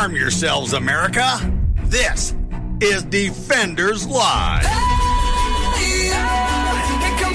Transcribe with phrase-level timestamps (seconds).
[0.00, 1.38] Arm yourselves, America.
[1.84, 2.34] This
[2.80, 4.64] is Defenders Live.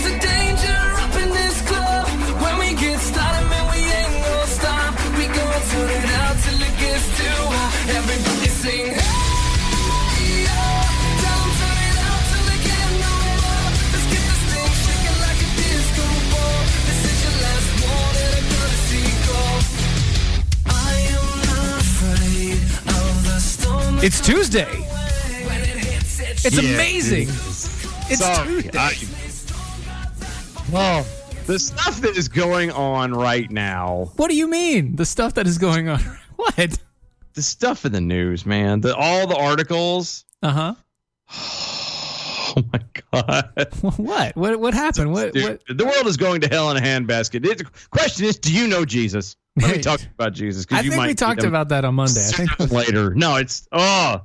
[0.09, 0.44] Everybody
[24.05, 24.67] It's Tuesday.
[24.69, 27.27] It's Yeah, amazing.
[27.27, 28.69] It's So, Tuesday.
[28.77, 28.93] I-
[30.71, 31.03] well,
[31.47, 34.95] the stuff that is going on right now, what do you mean?
[34.95, 35.99] The stuff that is going on.
[36.35, 36.77] What?
[37.33, 40.23] the stuff in the news, man, the all the articles.
[40.43, 40.75] Uh huh.
[42.57, 42.79] Oh my
[43.11, 43.67] god.
[43.97, 44.35] What?
[44.37, 44.59] What?
[44.59, 45.11] What happened?
[45.13, 45.33] What?
[45.33, 45.77] Dude, what?
[45.77, 47.41] the world is going to hell in a handbasket.
[47.41, 49.35] The question is, do you know Jesus?
[49.57, 52.19] Let me talk about Jesus I you think might we talked about that on Monday.
[52.19, 52.71] I think.
[52.71, 53.13] later.
[53.13, 54.21] No, it's oh.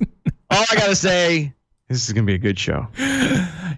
[0.00, 0.06] all
[0.50, 1.52] I gotta say,
[1.88, 2.86] this is gonna be a good show.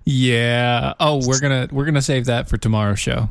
[0.04, 0.94] Yeah.
[0.98, 3.30] Oh, we're gonna we're gonna save that for tomorrow's show.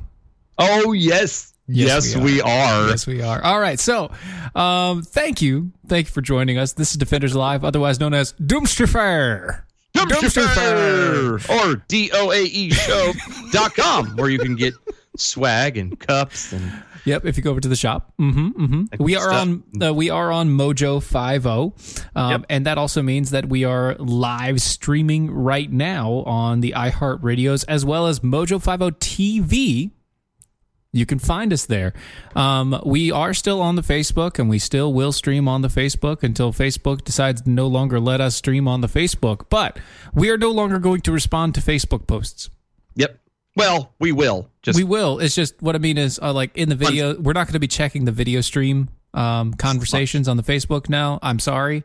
[0.58, 2.90] Oh yes, Yes, yes, we we are.
[2.90, 3.42] Yes, we are.
[3.44, 3.80] All right.
[3.80, 4.12] So,
[4.56, 6.74] um, thank you, thank you for joining us.
[6.74, 9.66] This is Defenders Live, otherwise known as Doomster Fire.
[9.96, 14.74] Dumpster Fire or D-O-A-E show.com where you can get
[15.18, 16.72] swag and cups and
[17.06, 18.14] Yep, if you go over to the shop.
[18.18, 19.42] hmm hmm We are stuff.
[19.42, 22.08] on uh, we are on Mojo 50.
[22.16, 22.46] Um, Yep.
[22.50, 27.64] and that also means that we are live streaming right now on the iHeart Radios
[27.64, 29.92] as well as Mojo 50 TV.
[30.94, 31.94] You can find us there.
[32.36, 36.22] Um, we are still on the Facebook and we still will stream on the Facebook
[36.22, 39.46] until Facebook decides to no longer let us stream on the Facebook.
[39.50, 39.80] But
[40.14, 42.50] we are no longer going to respond to Facebook posts.
[42.96, 43.18] Yep.
[43.56, 44.50] Well, we will.
[44.62, 45.20] Just we will.
[45.20, 47.60] It's just what I mean is uh, like in the video, we're not going to
[47.60, 51.20] be checking the video stream um, conversations on the Facebook now.
[51.22, 51.84] I'm sorry.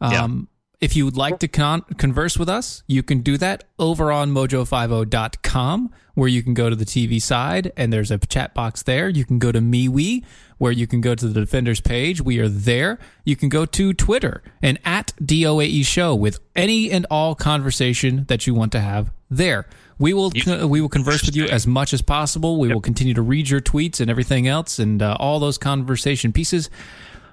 [0.00, 0.48] Um,
[0.80, 4.32] If you would like to con- converse with us, you can do that over on
[4.32, 9.08] mojo50.com, where you can go to the TV side and there's a chat box there.
[9.08, 10.24] You can go to MeWe,
[10.64, 12.22] where you can go to the Defenders page.
[12.22, 12.98] We are there.
[13.22, 18.46] You can go to Twitter and at DOAE Show with any and all conversation that
[18.46, 19.66] you want to have there.
[19.98, 20.32] We will
[20.66, 22.58] we will converse with you as much as possible.
[22.58, 26.32] We will continue to read your tweets and everything else and uh, all those conversation
[26.32, 26.70] pieces.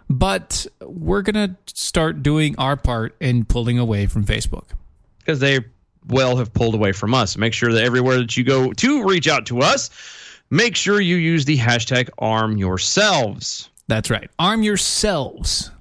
[0.09, 4.65] But we're gonna start doing our part in pulling away from Facebook.
[5.19, 5.61] because they
[6.07, 7.37] well have pulled away from us.
[7.37, 9.89] Make sure that everywhere that you go to reach out to us,
[10.51, 13.69] make sure you use the hashtag arm yourselves.
[13.87, 14.29] That's right.
[14.37, 15.71] Arm yourselves.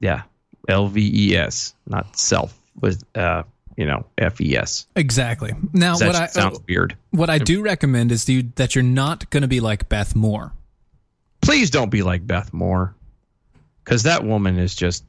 [0.00, 0.22] Yeah.
[0.68, 3.44] L V E S, not self with uh,
[3.76, 4.86] you know, F E S.
[4.96, 5.52] Exactly.
[5.72, 6.96] Now, That what I sounds weird.
[7.10, 10.52] what I do recommend is you, that you're not going to be like Beth Moore.
[11.40, 12.94] Please don't be like Beth Moore.
[13.84, 15.04] Cause that woman is just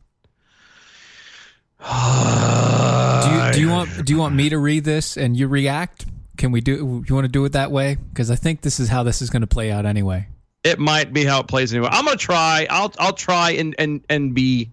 [1.79, 6.05] Do you, do you want do you want me to read this and you react?
[6.37, 7.03] Can we do?
[7.07, 7.95] You want to do it that way?
[7.95, 10.27] Because I think this is how this is going to play out anyway.
[10.63, 11.89] it might be how it plays anyway.
[11.91, 12.67] I'm gonna try.
[12.69, 14.71] I'll I'll try and and and be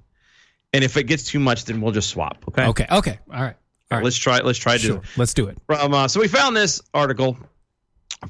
[0.73, 2.45] and if it gets too much then we'll just swap.
[2.49, 2.67] Okay.
[2.67, 2.87] Okay.
[2.91, 3.19] Okay.
[3.33, 3.57] All right.
[3.91, 4.05] All right.
[4.05, 4.41] Let's try.
[4.41, 5.03] Let's try to Sure.
[5.17, 5.59] Let's do it.
[5.67, 5.95] from.
[5.95, 7.37] Uh, so we found this article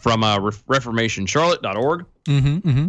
[0.01, 2.07] from uh, ReformationCharlotte.org.
[2.27, 2.69] Mm-hmm.
[2.69, 2.89] Mm-hmm.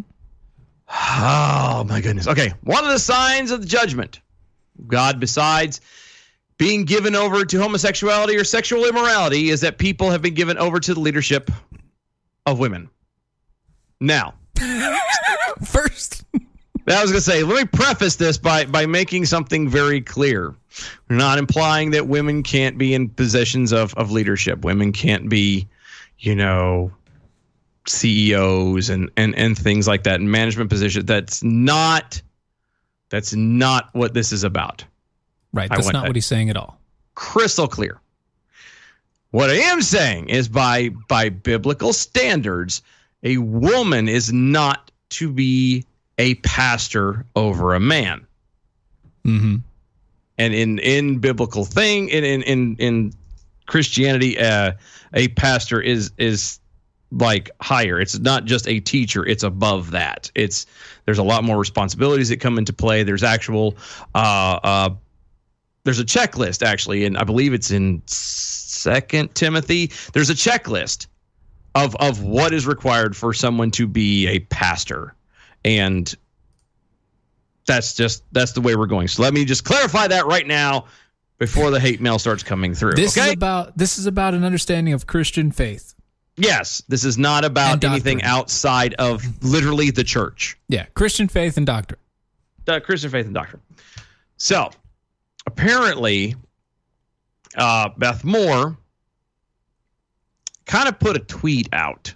[0.87, 2.27] Oh my goodness.
[2.27, 4.19] Okay, one of the signs of the judgment,
[4.87, 5.81] God besides
[6.57, 10.79] being given over to homosexuality or sexual immorality, is that people have been given over
[10.79, 11.51] to the leadership
[12.45, 12.89] of women.
[13.99, 14.35] Now,
[15.65, 16.23] First.
[16.87, 20.53] I was going to say, let me preface this by by making something very clear.
[21.09, 24.63] We're not implying that women can't be in positions of of leadership.
[24.63, 25.67] Women can't be,
[26.19, 26.91] you know,
[27.87, 31.05] CEOs and and and things like that in management positions.
[31.05, 32.21] That's not
[33.09, 34.85] that's not what this is about.
[35.55, 35.69] Right.
[35.69, 36.09] That's not that.
[36.09, 36.77] what he's saying at all.
[37.15, 38.01] Crystal clear.
[39.31, 42.81] What I am saying is by by biblical standards,
[43.23, 45.85] a woman is not to be
[46.17, 48.27] a pastor over a man.
[49.25, 49.55] Mm-hmm.
[50.37, 53.13] and in in biblical thing in in in, in
[53.65, 54.73] Christianity, uh,
[55.13, 56.59] a pastor is is
[57.11, 57.99] like higher.
[57.99, 60.29] It's not just a teacher; it's above that.
[60.35, 60.65] It's
[61.05, 63.03] there's a lot more responsibilities that come into play.
[63.03, 63.77] There's actual
[64.13, 64.89] uh, uh,
[65.85, 69.91] there's a checklist actually, and I believe it's in Second Timothy.
[70.13, 71.07] There's a checklist
[71.75, 75.15] of of what is required for someone to be a pastor,
[75.63, 76.13] and
[77.65, 79.07] that's just that's the way we're going.
[79.07, 80.85] So let me just clarify that right now
[81.37, 82.93] before the hate mail starts coming through.
[82.93, 83.27] This okay?
[83.27, 85.93] is about this is about an understanding of Christian faith.
[86.37, 91.65] yes, this is not about anything outside of literally the church, Yeah, Christian faith and
[91.65, 91.99] doctrine.
[92.67, 93.61] uh, Christian faith and doctrine.
[94.37, 94.69] So
[95.45, 96.35] apparently,
[97.57, 98.77] uh, Beth Moore
[100.65, 102.13] kind of put a tweet out.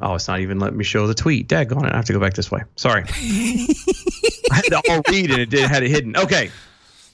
[0.00, 1.48] Oh, it's not even letting me show the tweet.
[1.48, 1.92] Daggone it.
[1.92, 2.62] I have to go back this way.
[2.76, 3.04] Sorry.
[3.08, 6.16] I had to all read and It did had it hidden.
[6.16, 6.50] Okay.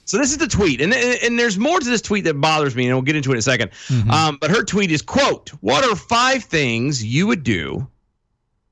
[0.03, 2.87] So this is the tweet, and, and there's more to this tweet that bothers me,
[2.87, 5.85] and we'll get into it in a 2nd Um, but her tweet is quote: "What
[5.85, 7.87] are five things you would do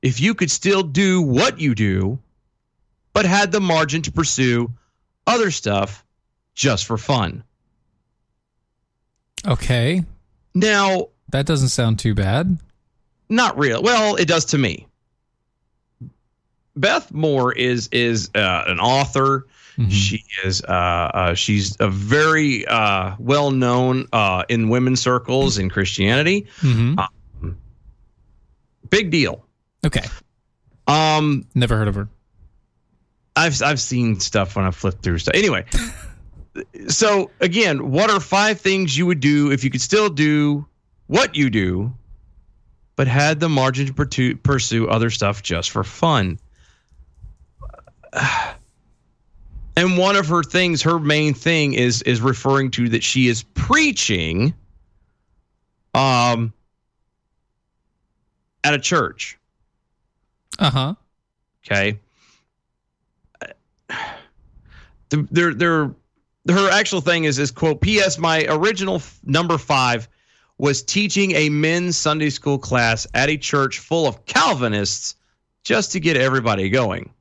[0.02, 2.18] if you could still do what you do,
[3.12, 4.72] but had the margin to pursue
[5.30, 6.04] other stuff
[6.54, 7.42] just for fun?"
[9.46, 10.04] Okay,
[10.54, 12.58] Now, that doesn't sound too bad.
[13.30, 13.82] not real.
[13.82, 14.86] Well, it does to me.
[16.76, 19.46] Beth Moore is is uh, an author.
[19.88, 25.70] She is uh, uh, she's a very uh, well known uh, in women's circles in
[25.70, 26.48] Christianity.
[26.60, 26.96] hmm
[28.90, 29.46] Big deal.
[29.86, 30.04] Okay,
[30.86, 32.08] Um, never heard of her.
[33.36, 35.34] I've I've seen stuff when I flip through stuff.
[35.34, 35.64] Anyway,
[36.88, 40.66] so again, what are five things you would do if you could still do
[41.06, 41.92] what you do,
[42.96, 46.38] but had the margin to pursue, pursue other stuff just for fun?
[49.76, 53.44] And one of her things, her main thing is is referring to that she is
[53.44, 54.52] preaching,
[55.94, 56.52] um,
[58.64, 59.38] at a church.
[60.58, 60.94] Uh huh.
[61.64, 61.98] Okay.
[65.10, 65.94] The- Their their
[66.48, 68.18] her actual thing is is quote P.S.
[68.18, 70.08] My original f- number five
[70.58, 75.16] was teaching a men's Sunday school class at a church full of Calvinists
[75.64, 77.12] just to get everybody going.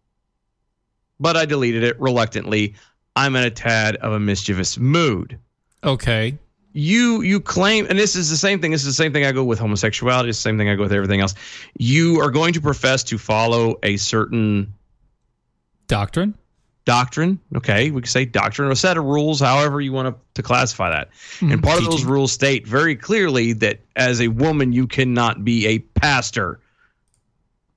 [1.19, 2.75] But I deleted it reluctantly.
[3.15, 5.37] I'm in a tad of a mischievous mood
[5.83, 6.37] Okay.
[6.71, 9.31] you you claim and this is the same thing this is the same thing i
[9.31, 11.33] go with homosexuality it's the same thing i go with everything else
[11.77, 14.73] you are going to profess to follow a certain
[15.87, 16.35] Doctrine.
[16.89, 20.19] Doctrine okay we can say doctrine or a set of rules however you want to,
[20.33, 21.09] to classify that.
[21.39, 25.45] Hmm, and part of those rules state very clearly that as a woman you cannot
[25.45, 26.59] be a pastor.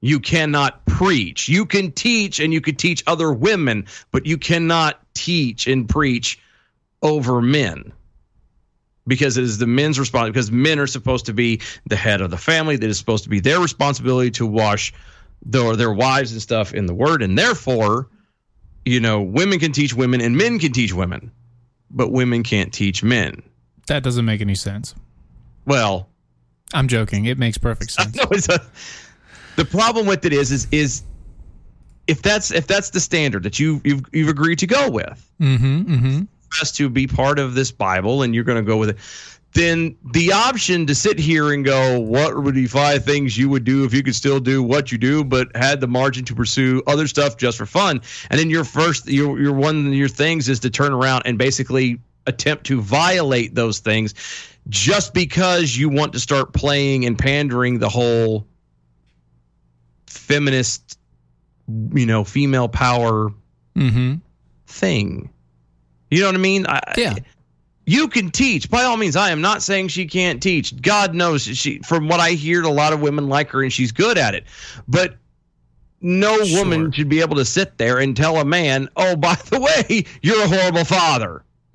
[0.00, 1.46] You cannot preach.
[1.46, 6.40] You can teach and you can teach other women but you cannot teach and preach
[7.02, 7.92] over men.
[9.06, 12.30] Because it is the men's responsibility because men are supposed to be the head of
[12.30, 12.76] the family.
[12.76, 14.94] That is supposed to be their responsibility to wash
[15.44, 17.20] their their wives and stuff in the word.
[17.20, 18.08] And therefore
[18.84, 21.30] you know women can teach women and men can teach women
[21.90, 23.42] but women can't teach men
[23.86, 24.94] That doesn't make any sense.
[25.66, 26.08] well
[26.74, 27.26] I'm joking.
[27.26, 28.14] It makes perfect sense.
[28.16, 28.58] no it's a,
[29.56, 31.02] the problem with it is is is
[32.06, 35.94] if that's if that's the standard that you you've you've agreed to go with Mm-hmm.
[35.94, 36.22] Mm-hmm.
[36.74, 38.96] to be part of this Bible and you're going to go with it,
[39.54, 43.64] then the option to sit here and go, what would be five things you would
[43.64, 46.82] do if you could still do what you do, but had the margin to pursue
[46.86, 48.00] other stuff just for fun?
[48.30, 51.36] And then your first, your your one of your things is to turn around and
[51.36, 54.14] basically attempt to violate those things
[54.68, 58.46] just because you want to start playing and pandering the whole
[60.06, 60.98] feminist,
[61.92, 63.32] you know, female power
[63.74, 64.16] Mm-hmm.
[64.66, 65.30] thing.
[66.10, 66.66] You know what I mean?
[66.66, 67.14] I, Yeah.
[67.86, 69.16] You can teach by all means.
[69.16, 70.80] I am not saying she can't teach.
[70.80, 71.78] God knows she.
[71.80, 74.44] From what I hear, a lot of women like her and she's good at it.
[74.88, 75.16] But
[76.00, 76.58] no Sure.
[76.64, 80.04] woman should be able to sit there and tell a man, "Oh, by the way,
[80.22, 81.44] you're a horrible father."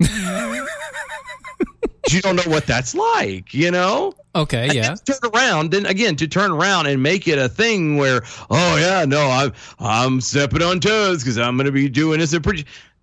[2.12, 4.14] you don't know what that's like, you know.
[4.34, 4.94] Okay, yeah.
[4.94, 9.04] turn around, then again to turn around and make it a thing where, oh yeah,
[9.04, 12.32] no, I'm I'm stepping on toes because I'm going to be doing this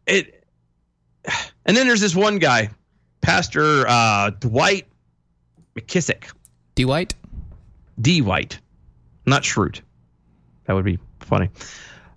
[0.08, 0.44] it.
[1.68, 2.70] And then there's this one guy,
[3.26, 4.86] Pastor uh, Dwight
[5.76, 6.32] McKissic,
[6.76, 7.16] D White.
[8.00, 8.60] D White,
[9.26, 9.82] not Schrute.
[10.66, 11.50] That would be funny.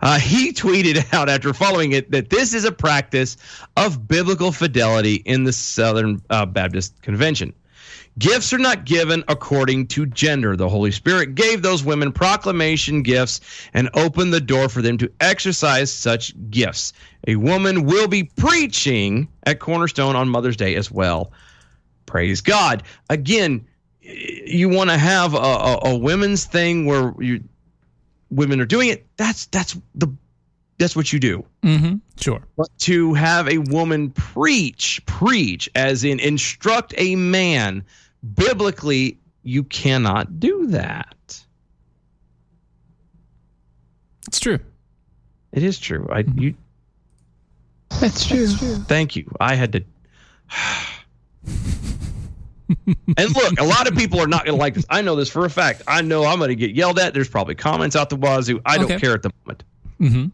[0.03, 3.39] Uh, he tweeted out after following it that this is a practice
[3.75, 7.55] of biblical fidelity in the Southern uh, Baptist Convention.
[8.19, 10.57] Gifts are not given according to gender.
[10.57, 13.41] The Holy Spirit gave those women proclamation gifts
[13.73, 16.93] and opened the door for them to exercise such gifts.
[17.27, 21.33] A woman will be preaching at Cornerstone on Mother's Day as well.
[22.07, 22.83] Praise God.
[23.11, 23.67] Again,
[24.01, 27.45] you want to have a, a, a women's thing where you
[28.31, 29.07] women are doing it.
[29.17, 30.09] That's that's the
[30.79, 31.45] that's what you do.
[31.63, 31.97] Mm-hmm.
[32.19, 32.41] Sure.
[32.57, 37.85] But to have a woman preach, preach, as in instruct a man
[38.35, 41.15] biblically, you cannot do that.
[44.27, 44.59] It's true.
[45.53, 46.07] It is true.
[46.13, 46.55] I you
[48.01, 48.47] That's true.
[48.47, 49.31] thank you.
[49.41, 49.85] I had to
[53.17, 54.85] And look, a lot of people are not going to like this.
[54.91, 55.83] I know this for a fact.
[55.87, 57.15] I know I'm going to get yelled at.
[57.15, 58.61] There's probably comments out the wazoo.
[58.67, 58.99] I don't Okay.
[59.01, 59.65] care at the moment.
[60.01, 60.27] Mm-hmm.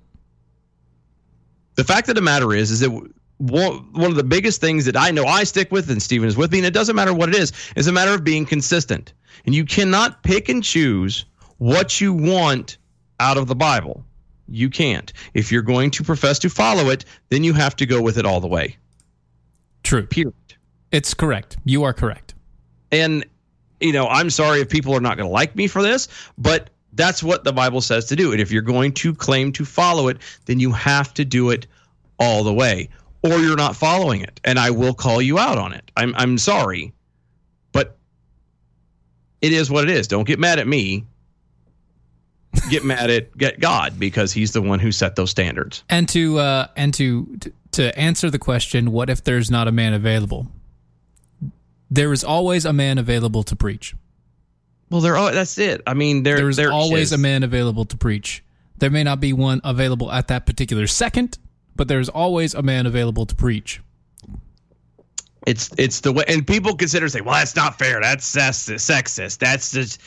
[1.76, 2.90] the fact of the matter is is that
[3.50, 6.36] one, one of the biggest things that I know I stick with and Steven is
[6.36, 9.12] with me and it doesn't matter what it is is a matter of being consistent.
[9.46, 11.24] And you cannot pick and choose
[11.58, 12.78] what you want
[13.20, 14.04] out of the Bible.
[14.48, 15.12] You can't.
[15.34, 18.26] If you're going to profess to follow it then you have to go with it
[18.26, 18.76] all the way.
[19.82, 20.06] True.
[20.06, 20.34] period.
[20.92, 21.56] It's correct.
[21.64, 22.34] You are correct.
[22.92, 23.24] and
[23.80, 26.08] you know i'm sorry if people are not going to like me for this
[26.38, 28.30] but that's what the bible says to do.
[28.32, 31.66] And if you're going to claim to follow it then you have to do it
[32.20, 32.88] all the way
[33.24, 36.38] or you're not following it and i will call you out on it i'm, I'm
[36.38, 36.92] sorry
[37.72, 37.96] but
[39.40, 41.04] it is what it is don't get mad at me
[42.70, 46.38] get mad at get god because he's the one who set those standards And to
[46.38, 47.38] uh, and to
[47.72, 50.46] to answer the question, what if there's not a man available?
[51.90, 53.96] There is always a man available to preach.
[54.90, 57.12] well there are that's it i mean there, There is there always is.
[57.12, 58.44] a man available to preach.
[58.78, 61.38] There may not be one available at that particular second,
[61.76, 63.80] but there's always a man available to preach.
[65.46, 68.00] It's it's the way, and people consider say, well, that's not fair.
[68.00, 68.90] That's sexist.
[68.90, 69.38] sexist.
[69.38, 70.00] That's just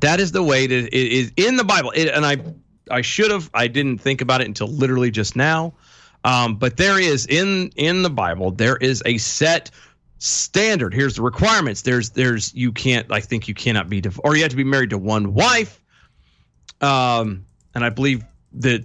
[0.00, 1.92] that is the way to it is in the Bible.
[1.94, 2.38] It, and I
[2.90, 5.74] I should have I didn't think about it until literally just now.
[6.24, 9.70] Um, but there is in in the Bible there is a set
[10.18, 10.94] standard.
[10.94, 11.82] Here's the requirements.
[11.82, 14.64] There's there's you can't I think you cannot be div- or you have to be
[14.64, 15.82] married to one wife.
[16.80, 17.44] Um,
[17.74, 18.84] and I believe that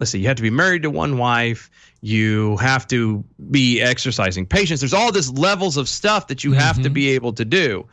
[0.00, 1.70] let's see, you have to be married to one wife.
[2.00, 4.80] You have to be exercising patience.
[4.80, 6.92] There's all this levels of stuff that you have to mm-hmm.
[6.92, 7.86] be able to do.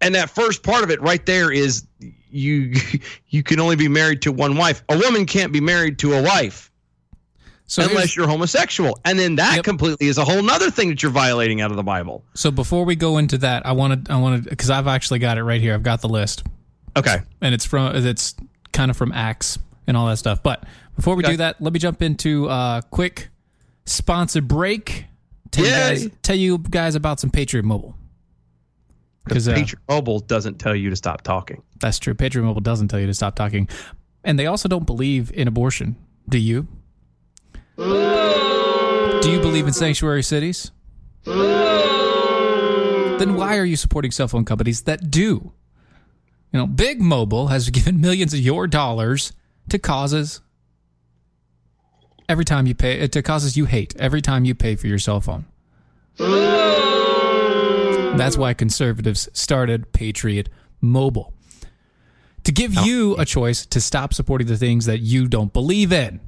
[0.00, 1.86] And that first part of it right there is
[2.30, 2.74] you
[3.28, 4.82] you can only be married to one wife.
[4.88, 6.70] A woman can't be married to a wife
[7.66, 8.98] So unless you're homosexual.
[9.04, 9.64] And then that Yep.
[9.64, 12.24] completely is a whole nother thing that you're violating out of the Bible.
[12.34, 15.18] so before we go into that, I want to I want to because I've actually
[15.18, 15.74] got it right here.
[15.74, 16.44] I've got the list.
[16.96, 17.18] Okay.
[17.40, 18.34] and it's from it's
[18.72, 20.42] kind of from Acts and all that stuff.
[20.42, 20.64] But
[21.00, 21.32] before we Okay.
[21.32, 23.30] do that, let me jump into a quick
[23.86, 25.06] sponsor break.
[25.50, 27.96] Tell you guys tell you guys about some Patriot Mobile.
[29.24, 31.62] Because uh, Patriot Mobile doesn't tell you to stop talking.
[31.80, 32.14] that's true.
[32.14, 33.66] Patriot Mobile doesn't tell you to stop talking,
[34.24, 35.96] and they also don't believe in abortion.
[36.28, 36.68] Do you?
[37.78, 40.70] Do you believe in sanctuary cities?
[41.24, 41.36] Then
[43.36, 45.54] why are you supporting cell phone companies that do?
[46.52, 49.32] You know, Big Mobile has given millions of your dollars
[49.70, 50.42] to causes
[52.30, 55.20] every time you pay to causes you hate every time you pay for your cell
[55.20, 55.46] phone.
[58.16, 60.48] That's why conservatives started Patriot
[60.80, 61.34] Mobile.
[62.44, 66.20] To give you a choice to stop supporting the things that you don't believe in.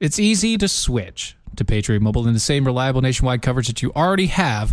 [0.00, 3.92] It's easy to switch to Patriot Mobile in the same reliable nationwide coverage that you
[3.94, 4.72] already have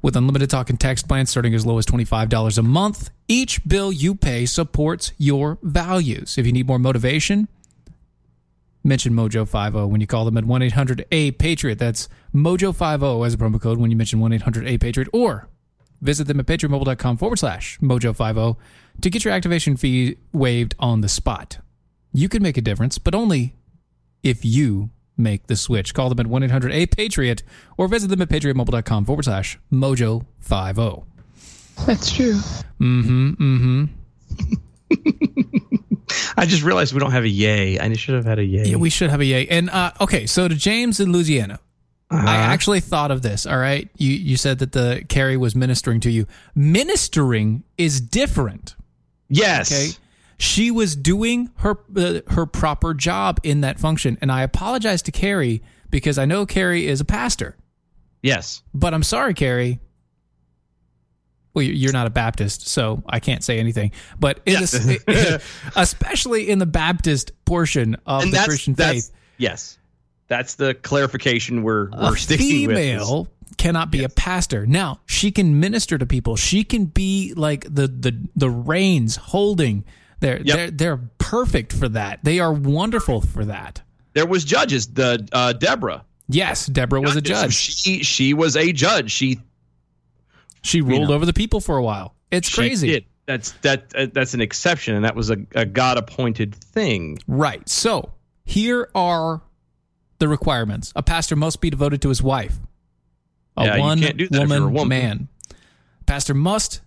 [0.00, 3.10] with unlimited talk and text plans starting as low as $25 a month.
[3.26, 6.38] Each bill you pay supports your values.
[6.38, 7.48] If you need more motivation,
[8.84, 11.78] mention Mojo50 when you call them at 1 800 A Patriot.
[11.78, 15.48] That's Mojo50 as a promo code when you mention 1 800 A Patriot or
[16.00, 18.56] visit them at patriotmobile.com forward slash Mojo50
[19.00, 21.58] to get your activation fee waived on the spot.
[22.12, 23.54] You can make a difference, but only
[24.22, 25.94] if you make the switch.
[25.94, 27.42] Call them at 1 800 A Patriot
[27.76, 31.04] or visit them at patriotmobile.com forward slash mojo 50.
[31.86, 32.34] That's true.
[32.80, 33.30] Mm hmm.
[33.30, 33.84] Mm hmm.
[36.36, 37.78] I just realized we don't have a yay.
[37.78, 38.64] I should have had a yay.
[38.64, 39.46] Yeah, we should have a yay.
[39.48, 41.60] And uh, okay, so to James in Louisiana,
[42.10, 42.28] uh-huh.
[42.28, 43.46] I actually thought of this.
[43.46, 46.26] All right, you you said that the Carrie was ministering to you.
[46.54, 48.76] Ministering is different.
[49.28, 49.72] Yes.
[49.72, 49.98] Okay.
[50.38, 55.12] She was doing her uh, her proper job in that function, and I apologize to
[55.12, 57.56] Carrie because I know Carrie is a pastor.
[58.22, 58.62] Yes.
[58.74, 59.80] But I'm sorry, Carrie.
[61.54, 63.92] Well, you're not a Baptist, so I can't say anything.
[64.18, 64.70] But in yes.
[64.72, 65.44] this,
[65.76, 69.78] especially in the Baptist portion of and the Christian faith, yes,
[70.28, 73.56] that's the clarification we're we're a sticking female with.
[73.58, 74.12] cannot be yes.
[74.12, 74.66] a pastor.
[74.66, 76.36] Now she can minister to people.
[76.36, 79.84] She can be like the the the reins holding.
[80.20, 80.56] They're yep.
[80.56, 82.20] they're they're perfect for that.
[82.24, 83.82] They are wonderful for that.
[84.14, 84.86] There was judges.
[84.86, 86.04] The uh, Deborah.
[86.28, 87.54] Yes, Deborah was a judge.
[87.54, 89.10] She she was a judge.
[89.10, 89.40] She
[90.62, 92.14] she ruled know, over the people for a while.
[92.30, 92.88] It's crazy.
[92.88, 93.04] Did.
[93.26, 97.18] That's that uh, that's an exception, and that was a, a God appointed thing.
[97.28, 97.66] Right.
[97.68, 98.12] So
[98.44, 99.42] here are
[100.18, 100.92] the requirements.
[100.96, 102.58] A pastor must be devoted to his wife.
[103.56, 104.00] A yeah, one
[104.30, 105.28] woman, woman man.
[106.06, 106.80] Pastor must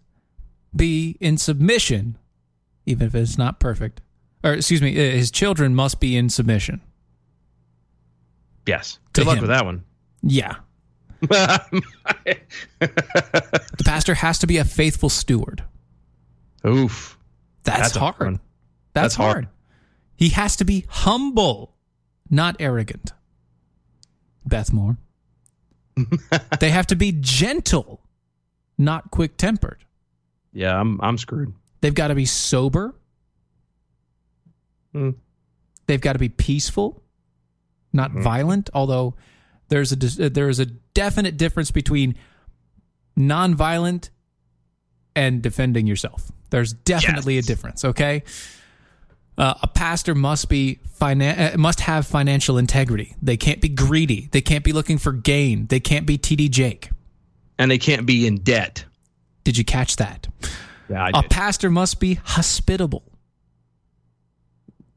[0.75, 2.17] be in submission,
[2.86, 4.01] even if it's not perfect.
[4.44, 6.82] Or excuse me, uh, his children must be in submission.
[8.67, 9.00] Yes.
[9.13, 9.41] Good luck him.
[9.41, 9.84] with that one.
[10.22, 10.55] Yeah.
[13.95, 15.63] pastor has to be a faithful steward.
[16.67, 17.17] Oof.
[17.63, 18.17] That's, That's hard.
[18.19, 18.39] That's,
[18.93, 19.33] That's hard.
[19.33, 19.47] hard.
[20.17, 21.73] He has to be humble,
[22.29, 23.13] not arrogant.
[24.45, 24.97] Beth Moore.
[26.59, 28.01] they have to be gentle,
[28.77, 29.85] not quick tempered.
[30.51, 31.53] Yeah, I'm I'm screwed.
[31.79, 32.95] They've got to be sober.
[34.93, 35.15] Mm.
[35.87, 37.01] They've got to be peaceful,
[37.93, 38.21] not mm.
[38.21, 38.69] violent.
[38.73, 39.15] Although
[39.69, 42.15] there's a there is a definite difference between
[43.17, 44.10] nonviolent
[45.15, 46.31] and defending yourself.
[46.50, 47.45] There's definitely yes.
[47.45, 47.86] a difference.
[47.86, 48.24] Okay,
[49.37, 53.16] uh, a pastor must be finan- uh, must have financial integrity.
[53.22, 54.29] They can't be greedy.
[54.31, 55.68] They can't be looking for gain.
[55.68, 56.89] They can't be TD Jake,
[57.57, 58.85] and they can't be in debt.
[59.44, 60.27] Did you catch that?
[60.89, 63.03] Yeah, a pastor must be hospitable.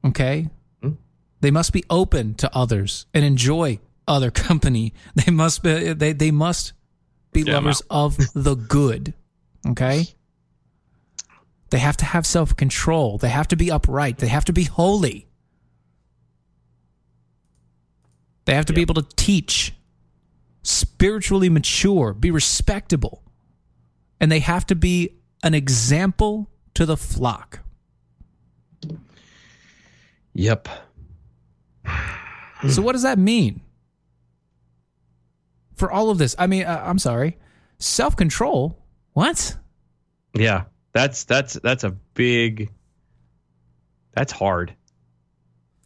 [0.05, 0.49] Okay,
[0.83, 0.93] hmm?
[1.41, 4.93] they must be open to others and enjoy other company.
[5.15, 6.73] They must be they they must
[7.33, 9.15] be yeah, lovers of the good.
[9.67, 10.07] Okay?
[11.71, 13.19] They have to have self-control.
[13.19, 14.19] They have to be upright.
[14.19, 15.27] They have to be holy.
[18.47, 19.75] They have to be able to teach,
[20.63, 23.23] spiritually mature, be respectable.
[24.21, 27.61] And they have to be an example to the flock.
[30.33, 30.69] Yep.
[32.71, 33.61] So what does that mean?
[35.79, 36.35] For all of this.
[36.39, 37.39] I mean, uh, I'm sorry,
[37.79, 38.79] self control.
[39.13, 39.57] What?
[40.35, 42.71] Yeah, that's that's that's a big.
[44.13, 44.75] That's hard.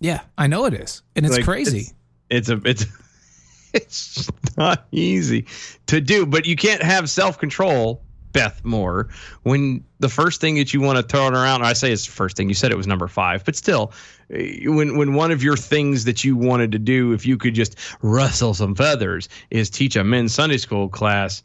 [0.00, 1.92] Yeah, I know it is, and it's like, crazy.
[2.30, 2.86] It's, it's a it's
[3.74, 5.46] it's not easy
[5.86, 9.08] to do, but you can't have self control Beth Moore
[9.42, 12.36] when the first thing that you want to turn around, I say it's the first
[12.36, 13.92] thing you said it was number five, but still,
[14.30, 17.54] eh, when when one of your things that you wanted to do, if you could
[17.54, 21.42] just rustle some feathers, is teach a men's Sunday school class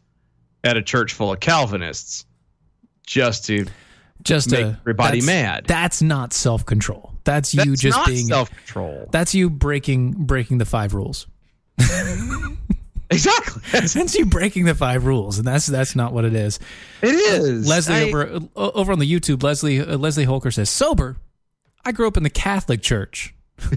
[0.64, 2.26] at a church full of Calvinists,
[3.06, 3.66] just to
[4.22, 5.64] just make to, everybody that's, mad.
[5.66, 7.12] That's not self control.
[7.24, 9.08] That's you that's just being self control.
[9.10, 11.26] That's you breaking breaking the five rules.
[13.10, 13.62] Exactly.
[13.86, 16.58] Since you breaking the five rules, and that's that's not what it is.
[17.00, 17.66] It is.
[17.66, 19.42] Leslie I, over over on the YouTube.
[19.42, 21.16] Leslie uh, Leslie Holker says sober.
[21.86, 23.34] I grew up in the Catholic Church.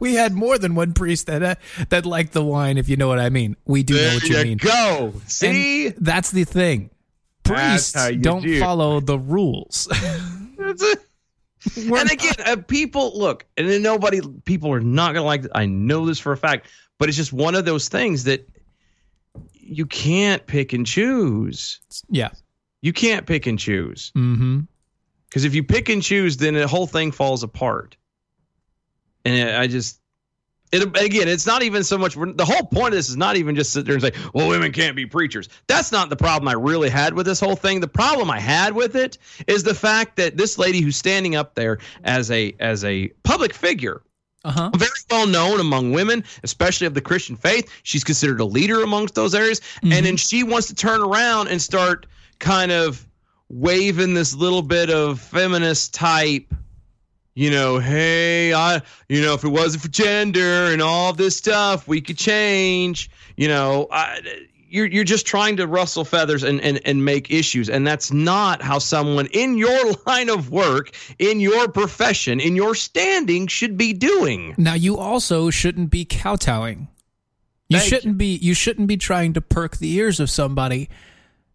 [0.00, 1.54] we had more than one priest that uh,
[1.90, 3.56] that liked the wine, if you know what I mean.
[3.64, 4.58] We do there know what you, you mean.
[4.58, 5.86] Go see.
[5.86, 6.90] And that's the thing.
[7.44, 8.58] Priests don't do.
[8.60, 9.88] follow the rules.
[11.76, 15.44] and again, uh, people look, and nobody, people are not gonna like.
[15.54, 16.66] I know this for a fact.
[16.98, 18.48] But it's just one of those things that
[19.52, 21.80] you can't pick and choose.
[22.08, 22.30] Yeah.
[22.80, 24.12] You can't pick and choose.
[24.16, 24.60] Mm-hmm.
[25.28, 27.96] Because if you pick and choose, then the whole thing falls apart.
[29.24, 29.98] And I just,
[30.72, 32.14] it again, it's not even so much.
[32.14, 34.72] The whole point of this is not even just sit there and say, "Well, women
[34.72, 37.80] can't be preachers." That's not the problem I really had with this whole thing.
[37.80, 41.54] The problem I had with it is the fact that this lady who's standing up
[41.54, 44.02] there as a as a public figure
[44.44, 44.70] uh-huh.
[44.74, 47.70] Very well known among women, especially of the Christian faith.
[47.82, 49.60] She's considered a leader amongst those areas.
[49.60, 49.92] Mm-hmm.
[49.92, 52.06] And then she wants to turn around and start
[52.38, 53.06] kind of
[53.48, 56.52] waving this little bit of feminist type
[57.34, 61.88] you know, hey, I, you know, if it wasn't for gender and all this stuff,
[61.88, 63.10] we could change.
[63.36, 64.20] You know, I,
[64.72, 68.62] you're you're just trying to rustle feathers and, and and make issues, and that's not
[68.62, 73.92] how someone in your line of work, in your profession, in your standing should be
[73.92, 74.54] doing.
[74.58, 76.88] Now you also shouldn't be kowtowing.
[77.68, 80.88] You Thank shouldn't be you shouldn't be trying to perk the ears of somebody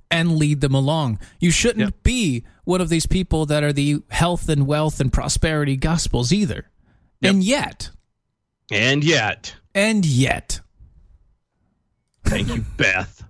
[0.09, 1.19] and lead them along.
[1.39, 2.03] You shouldn't Yep.
[2.03, 6.69] be one of these people that are the health and wealth and prosperity gospels either.
[7.21, 7.89] And yet,
[8.71, 10.61] And yet, and yet,
[12.29, 13.23] thank you, Beth.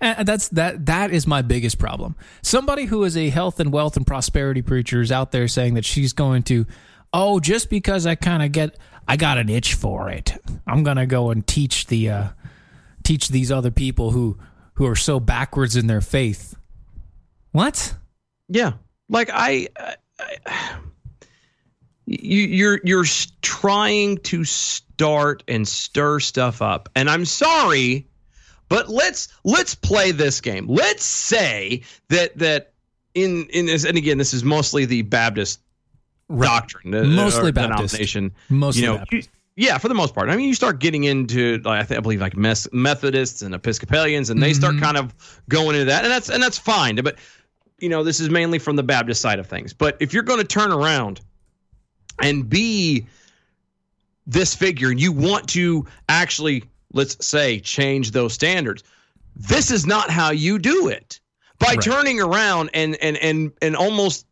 [0.00, 2.16] And that's that that is my biggest problem.
[2.42, 5.84] Somebody who is a health and wealth and prosperity preacher is out there saying that
[5.84, 6.66] she's going to
[7.12, 10.32] oh just because I kind of get I got an itch for it.
[10.66, 12.28] I'm going to go and teach the uh
[13.02, 14.38] teach these other people who
[14.74, 16.54] who are so backwards in their faith.
[17.52, 17.94] What?
[18.48, 18.74] Yeah,
[19.08, 19.96] like I, I,
[20.46, 20.78] I
[22.06, 23.04] you, you're you're
[23.42, 24.44] trying to
[24.98, 28.04] start and stir stuff up, and I'm sorry,
[28.68, 30.66] but let's let's play this game.
[30.68, 32.72] Let's say that that
[33.14, 35.60] in in this, and again, this is mostly the Baptist
[36.28, 37.92] doctrine, uh, Mostly or Baptist.
[37.94, 38.32] denomination.
[38.48, 39.28] Mostly you know, Baptist.
[39.28, 40.28] you- yeah, for the most part.
[40.30, 43.56] I mean, you start getting into, like, I, think, I believe, like Mes- Methodists and
[43.56, 44.60] Episcopalians, and they Mm-hmm.
[44.60, 45.12] start kind of
[45.48, 46.96] going into that, and that's and that's fine.
[46.96, 47.18] But
[47.80, 49.72] you know, this is mainly from the Baptist side of things.
[49.72, 51.20] But if you're going to turn around
[52.20, 53.06] and be
[54.28, 56.62] this figure, and you want to actually,
[56.92, 58.84] let's say, change those standards,
[59.34, 61.18] this is not how you do it.
[61.58, 61.80] By Right.
[61.82, 64.26] turning around and and and and almost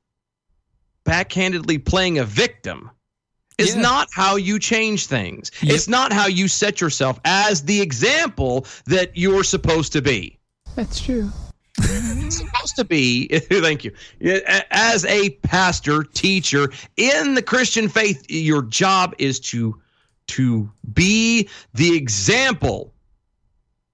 [1.05, 2.91] backhandedly playing a victim
[3.59, 3.81] is Yeah.
[3.81, 5.51] not how you change things.
[5.63, 5.75] Yep.
[5.75, 10.39] It's not how you set yourself as the example that you're supposed to be.
[10.77, 11.31] That's true.
[12.31, 13.93] supposed to be thank you
[14.71, 19.79] as a pastor teacher in the christian faith your job is to
[20.29, 22.93] to be the example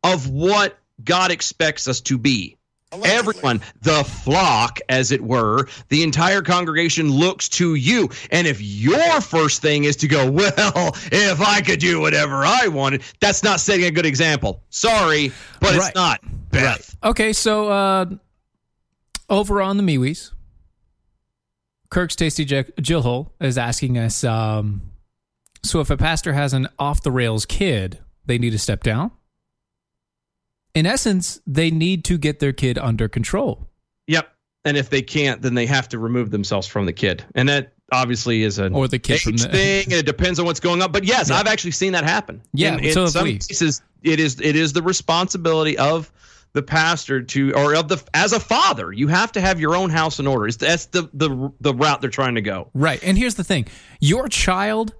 [0.05, 2.57] of what god expects us to be.
[3.05, 8.11] Everyone the flock as it were the entire congregation looks to you.
[8.31, 12.67] And if your first thing is to go well if i could do whatever i
[12.69, 14.63] wanted that's not setting a good example.
[14.71, 15.87] Sorry but Right.
[15.89, 16.95] it's not beth.
[17.03, 18.07] Okay, so uh
[19.31, 20.33] over on the MeWe's,
[21.89, 24.83] Kirk's Tasty J- Jill Hole is asking us um
[25.65, 29.11] so if a pastor has an off the rails kid, they need to step down?
[30.75, 33.69] In essence, they need to get their kid under control.
[34.07, 34.29] Yep.
[34.65, 37.25] And if they can't, then they have to remove themselves from the kid.
[37.35, 39.85] And that obviously is an Or the kid age the- thing.
[39.85, 40.93] And it depends on what's going on.
[40.93, 42.41] But yes, I've actually seen that happen.
[42.55, 43.35] Yeah, In, so some we.
[43.35, 46.11] cases, it is it is the responsibility of
[46.55, 49.91] the pastor to or of the as a father, you have to have your own
[49.91, 50.47] house in order.
[50.47, 52.71] It's, that's the the the route they're trying to go.
[52.73, 53.03] Right.
[53.03, 53.67] And here's the thing.
[54.01, 54.95] Your child,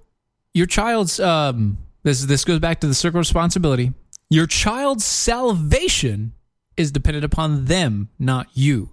[0.53, 3.93] your child's um this this goes back to the circle of responsibility.
[4.29, 6.33] Your child's salvation
[6.75, 8.89] is dependent upon them, not you.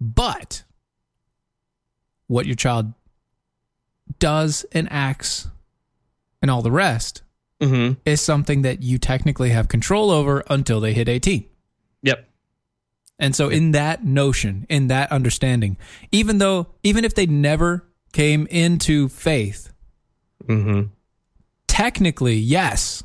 [0.00, 0.64] But
[2.26, 2.94] what your child
[4.18, 5.48] does and acts
[6.42, 7.22] and all the rest
[7.60, 8.00] Mm-hmm.
[8.06, 11.44] is something that you technically have control over until they hit 18.
[12.02, 12.26] Yep.
[13.18, 15.76] And so, in that notion, in that understanding,
[16.10, 19.74] even though, even if they never came into faith,
[20.46, 20.88] Mm-hmm.
[21.68, 23.02] technically, yes,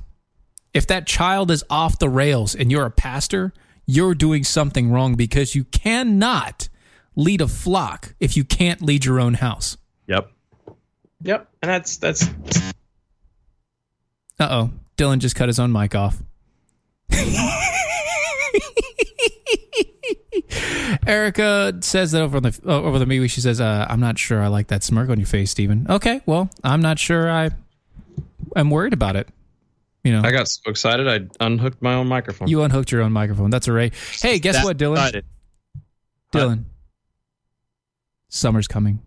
[0.74, 3.54] if that child is off the rails and you're a pastor,
[3.86, 6.70] you're doing something wrong because you cannot
[7.16, 9.78] lead a flock if you can't lead your own house.
[10.08, 10.32] Yep.
[11.22, 11.48] Yep.
[11.62, 12.28] And that's that's
[14.40, 14.72] Uh oh.
[14.98, 16.22] Dylan just cut his own mic off.
[21.08, 23.30] Erica says that over on the uh, over the MeWe.
[23.30, 25.86] She says, uh, "I'm not sure I like that smirk on your face, Steven.
[25.90, 27.52] Okay, well, I'm not sure I
[28.56, 29.28] I'm worried about it.
[30.04, 32.48] You know, I got so excited I unhooked my own microphone.
[32.48, 33.50] you unhooked your own microphone.
[33.50, 33.94] That's all right.
[34.22, 34.94] Hey, guess That what, Dylan?
[34.98, 35.26] excited.
[36.32, 36.64] Dylan,
[38.30, 39.02] summer's coming.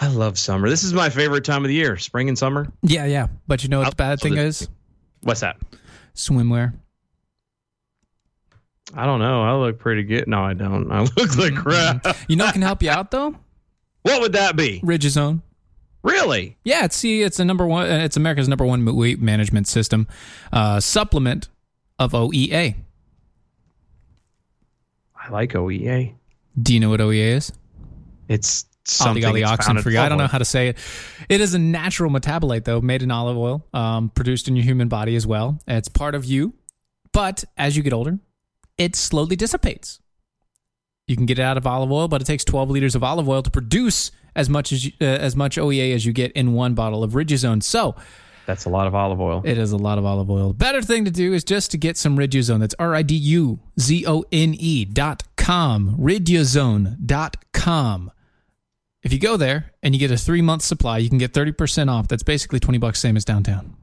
[0.00, 0.68] I love summer.
[0.70, 2.72] This is my favorite time of the year, spring and summer.
[2.82, 3.26] Yeah, yeah.
[3.48, 4.68] But you know what the bad thing is?
[5.22, 5.56] What's that?
[6.14, 6.72] Swimwear.
[8.94, 9.42] I don't know.
[9.42, 10.26] I look pretty good.
[10.28, 10.90] No, I don't.
[10.90, 12.06] I look like crap.
[12.28, 13.34] You know what can help you out though?
[14.02, 14.80] What would that be?
[14.80, 15.42] Riduzone.
[16.02, 16.56] Really?
[16.64, 17.90] Yeah, it's see, it's a number one.
[17.90, 20.06] It's America's number one weight management system
[20.52, 21.48] uh, supplement
[21.98, 22.76] of OEA.
[25.16, 26.14] I like OEA.
[26.60, 27.52] Do you know what OEA is?
[28.28, 29.24] It's something.
[29.24, 29.96] Ollie that's found in free.
[29.96, 30.78] I don't know how to say it.
[31.28, 34.88] It is a natural metabolite, though, made in olive oil, um, produced in your human
[34.88, 35.58] body as well.
[35.66, 36.54] It's part of you,
[37.12, 38.18] but as you get older,
[38.78, 40.00] it slowly dissipates.
[41.06, 43.28] You can get it out of olive oil, but it takes 12 liters of olive
[43.28, 46.52] oil to produce as much as you, uh, as much OEA as you get in
[46.52, 47.62] one bottle of Riduzone.
[47.62, 47.96] So
[48.46, 49.42] That's a lot of olive oil.
[49.44, 50.52] it is a lot of olive oil.
[50.52, 52.60] Better thing to do is just to get some Riduzone.
[52.60, 55.96] That's R I D U Z O N E dot com.
[55.98, 58.12] Riduzone dot com.
[59.02, 61.88] If you go there and you get a three month supply, you can get 30%
[61.90, 62.08] off.
[62.08, 63.76] That's basically 20 bucks, same as downtown.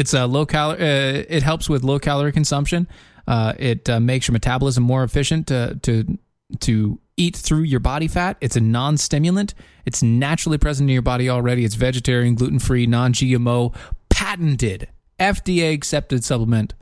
[0.00, 0.80] It's a low calorie.
[0.80, 2.88] Uh, it helps with low calorie consumption.
[3.28, 6.18] Uh, it uh, makes your metabolism more efficient to to
[6.60, 8.38] to eat through your body fat.
[8.40, 9.52] It's a non stimulant.
[9.84, 11.66] It's naturally present in your body already.
[11.66, 13.76] It's vegetarian, gluten free, non GMO,
[14.08, 16.72] patented, FDA accepted supplement.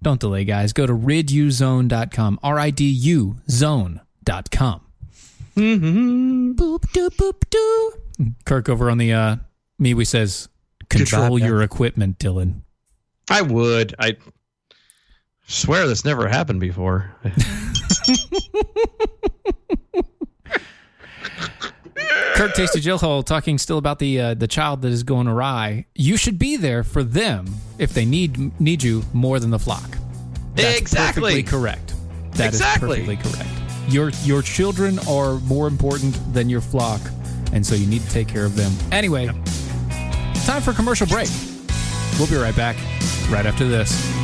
[0.00, 0.72] Don't delay, guys.
[0.72, 2.40] Go to riduzone.com.
[2.42, 4.80] R I D U zone.com.
[5.56, 6.52] Mm-hmm.
[6.52, 8.32] Boop, doop, boop, doo.
[8.46, 9.36] Kirk over on the uh,
[9.78, 10.48] MeWe says,
[10.90, 12.60] control Goodbye, your equipment, Dylan.
[13.30, 13.94] I would.
[13.98, 14.16] I
[15.46, 17.14] swear this never happened before.
[22.34, 25.86] Kirk Tasty Jillhole talking still about the uh, the child that is going awry.
[25.94, 27.46] You should be there for them
[27.78, 29.96] if they need need you more than the flock.
[30.54, 31.20] That's Exactly.
[31.22, 31.94] perfectly correct.
[32.32, 33.00] That is Exactly.
[33.02, 33.50] perfectly correct.
[33.88, 37.00] Your your children are more important than your flock,
[37.52, 38.72] and so you need to take care of them.
[38.90, 39.28] Anyway,
[40.46, 41.28] time for a commercial break.
[42.18, 42.76] We'll be right back
[43.30, 44.20] right after this.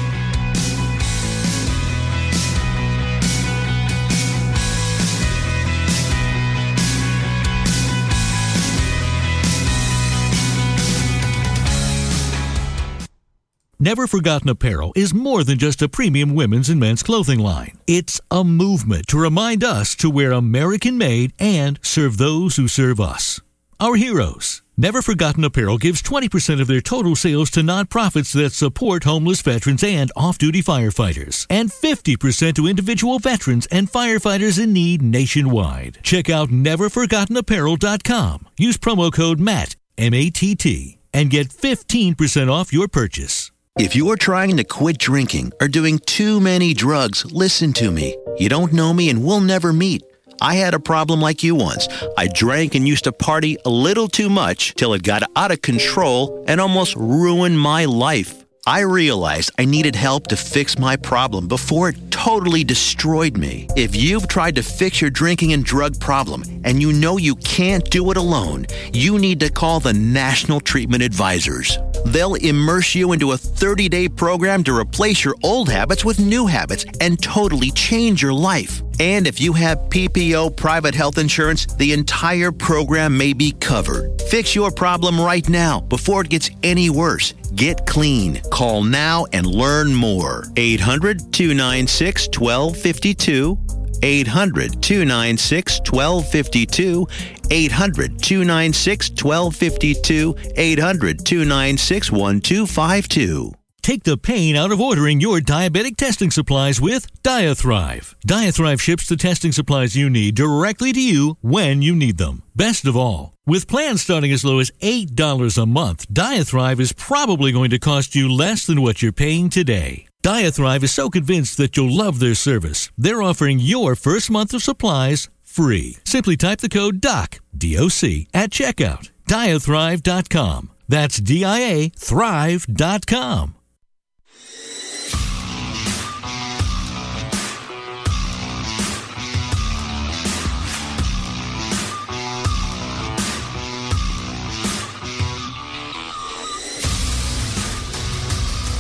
[13.79, 17.79] Never Forgotten Apparel is more than just a premium women's and men's clothing line.
[17.87, 22.99] It's a movement to remind us to wear American made and serve those who serve
[23.01, 23.39] us.
[23.79, 24.63] Our heroes.
[24.79, 29.83] Never Forgotten Apparel gives 20% of their total sales to nonprofits that support homeless veterans
[29.83, 36.01] and off duty firefighters, and 50% to individual veterans and firefighters in need nationwide.
[36.03, 38.49] Check out neverforgottenapparel.com.
[38.59, 43.51] Use promo code MATT, M A T T, and get 15% off your purchase.
[43.79, 48.15] If you're trying to quit drinking or doing too many drugs, listen to me.
[48.37, 50.03] You don't know me and we'll never meet.
[50.41, 51.89] I had a problem like you once.
[52.17, 55.63] I drank and used to party a little too much till it got out of
[55.63, 58.45] control and almost ruined my life.
[58.67, 63.69] I realized I needed help to fix my problem before it totally destroyed me.
[63.77, 67.89] If you've tried to fix your drinking and drug problem and you know you can't
[67.91, 71.79] do it alone, you need to call the National Treatment Advisors.
[72.05, 76.47] They'll immerse you into a 30 day program to replace your old habits with new
[76.47, 78.83] habits and totally change your life.
[78.99, 84.21] And if you have PPO private health insurance, the entire program may be covered.
[84.23, 87.33] Fix your problem right now before it gets any worse.
[87.55, 88.41] Get clean.
[88.51, 90.45] Call now and learn more.
[90.57, 93.76] 800 296 1252.
[94.03, 97.07] 800 296 1252.
[97.51, 100.37] 800 296 1252.
[100.57, 103.53] 800 296 1252.
[103.87, 108.17] Take the pain out of ordering your diabetic testing supplies with Diathrive.
[108.27, 112.43] Diathrive ships the testing supplies you need directly to you when you need them.
[112.57, 117.53] Best of all, with plans starting as low as $8 a month, Diathrive is probably
[117.53, 120.06] going to cost you less than what you're paying today.
[120.27, 124.61] Diathrive is so convinced that you'll love their service, they're offering your first month of
[124.61, 125.99] supplies free.
[126.03, 129.11] Simply type the code DOC, D-O-C, at checkout.
[129.29, 130.71] Diathrive.com.
[130.89, 133.55] That's D-I-A Thrive.com.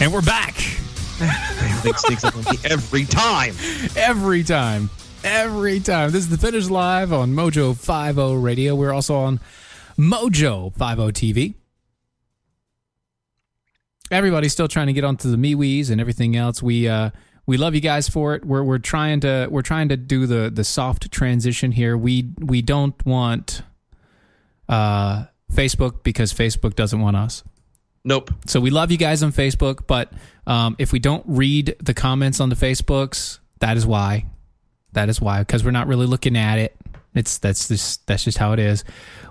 [0.00, 0.75] And we're back.
[1.18, 3.54] Everything sneaks up on me every time.
[3.96, 4.90] every time.
[5.24, 6.10] Every time.
[6.10, 8.74] This is Defenders Live on Mojo 50 Radio.
[8.74, 9.40] We're also on
[9.96, 11.54] Mojo 50 TV.
[14.10, 16.62] Everybody's still trying to get onto the MeWe's and everything else.
[16.62, 17.10] We uh
[17.46, 18.44] we love you guys for it.
[18.44, 21.96] We're we're trying to we're trying to do the the soft transition here.
[21.96, 23.62] We we don't want
[24.68, 27.42] uh Facebook because Facebook doesn't want us.
[28.06, 28.30] Nope.
[28.46, 30.12] So we love you guys on Facebook, but
[30.46, 34.26] um, if we don't read the comments on the Facebooks, that is why.
[34.92, 36.76] That is why, because we're not really looking at it.
[37.16, 38.84] It's that's just that's just how it is.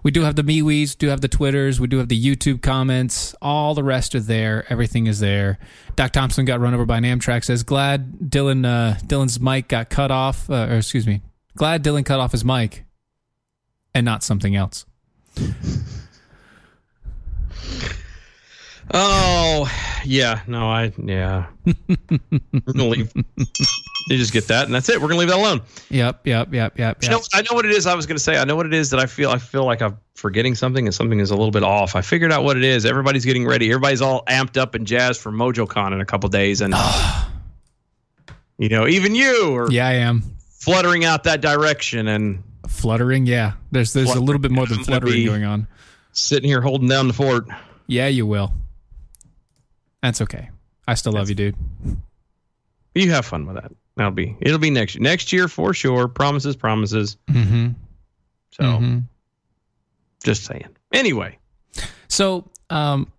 [0.03, 3.33] We do have the MeWe's, do have the Twitters, we do have the YouTube comments.
[3.41, 4.65] All the rest are there.
[4.69, 5.57] Everything is there.
[5.95, 7.45] Doc Thompson got run over by an Amtrak.
[7.45, 11.21] Says glad Dylan uh, Dylan's mic got cut off, uh, or excuse me,
[11.55, 12.83] glad Dylan cut off his mic,
[13.93, 14.85] and not something else.
[18.93, 19.69] Oh,
[20.05, 21.47] yeah, no, I yeah.
[21.65, 23.13] we're gonna leave.
[24.07, 25.01] You just get that, and that's it.
[25.01, 25.63] We're gonna leave that alone.
[25.89, 27.01] Yep, yep, yep, yep.
[27.01, 27.87] You know, I know what it is.
[27.87, 28.37] I was gonna say.
[28.37, 29.31] I know what it is that I feel.
[29.31, 31.95] I feel like I'm forgetting something, and something is a little bit off.
[31.95, 32.85] I figured out what it is.
[32.85, 33.67] Everybody's getting ready.
[33.71, 36.75] Everybody's all amped up and jazzed for MojoCon in a couple days, and
[38.59, 40.21] you know, even you are yeah, I am
[40.59, 43.25] fluttering out that direction and fluttering.
[43.25, 45.67] Yeah, there's there's a little bit more than fluttering going on.
[46.11, 47.47] sitting here holding down the fort.
[47.87, 48.53] Yeah, you will.
[50.05, 50.51] That's okay.
[50.87, 51.55] I still love you, dude.
[52.97, 53.73] You have fun with that.
[53.97, 54.37] That'll be.
[54.39, 55.01] It'll be next year.
[55.01, 56.07] Next year for sure.
[56.07, 57.17] Promises, promises.
[57.27, 57.71] Mm-hmm.
[58.51, 59.03] So, Mhm.
[60.23, 60.69] just saying.
[60.93, 61.37] Anyway,
[62.07, 63.11] So, um,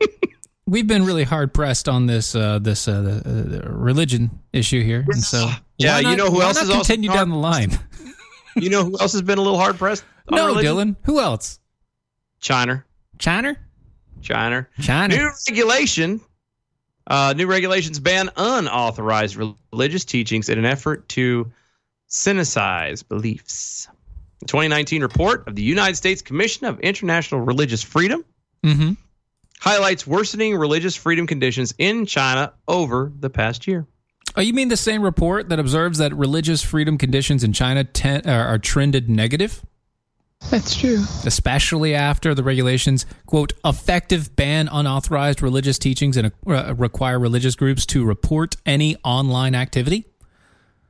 [0.66, 5.04] we've been really hard pressed on this uh, this uh, the, uh, religion issue here,
[5.08, 7.78] and so Yeah, why you know who else not is also continue down the line?
[8.56, 10.02] you know who else has been a little hard pressed?
[10.32, 10.74] no, religion?
[10.74, 10.96] Dylan.
[11.04, 11.60] Who else?
[12.40, 12.84] China.
[13.20, 13.56] China.
[14.22, 14.66] China.
[14.80, 15.16] China.
[15.16, 16.20] New regulation.
[17.06, 19.36] Uh, new regulations ban unauthorized
[19.72, 21.50] religious teachings in an effort to
[22.06, 23.88] synthesize beliefs.
[24.40, 28.24] The 2019 report of the United States Commission of International Religious Freedom
[28.64, 28.92] Mm-hmm.
[29.58, 33.88] highlights worsening religious freedom conditions in China over the past year.
[34.36, 38.24] Oh, you mean the same report that observes that religious freedom conditions in China ten,
[38.28, 39.64] are, are trended negative?
[40.50, 41.02] That's true.
[41.24, 47.86] especially after the regulations quote effective ban unauthorized religious teachings and uh, require religious groups
[47.86, 50.04] to report any online activity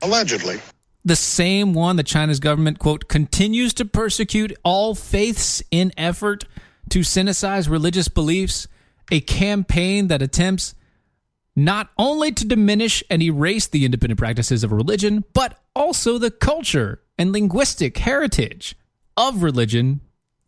[0.02, 0.60] Allegedly.
[1.04, 6.44] the same one that china's government quote continues to persecute all faiths in effort
[6.90, 8.66] to synthesize religious beliefs
[9.12, 10.74] a campaign that attempts
[11.54, 17.02] not only to diminish and erase the independent practices of religion, but also the culture
[17.18, 18.74] and linguistic heritage
[19.16, 20.00] of religion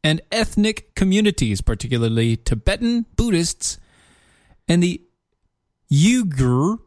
[0.03, 3.79] and ethnic communities, particularly Tibetan Buddhists
[4.69, 5.03] and the
[5.93, 6.79] Uyghur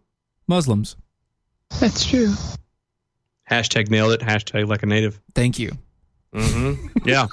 [0.48, 0.96] Muslims.
[1.80, 2.34] That's true.
[3.50, 4.22] Hashtag nailed it.
[4.22, 5.20] Hashtag like a native.
[5.34, 5.72] Thank you.
[6.34, 6.88] Mm-hmm.
[7.08, 7.28] Yeah.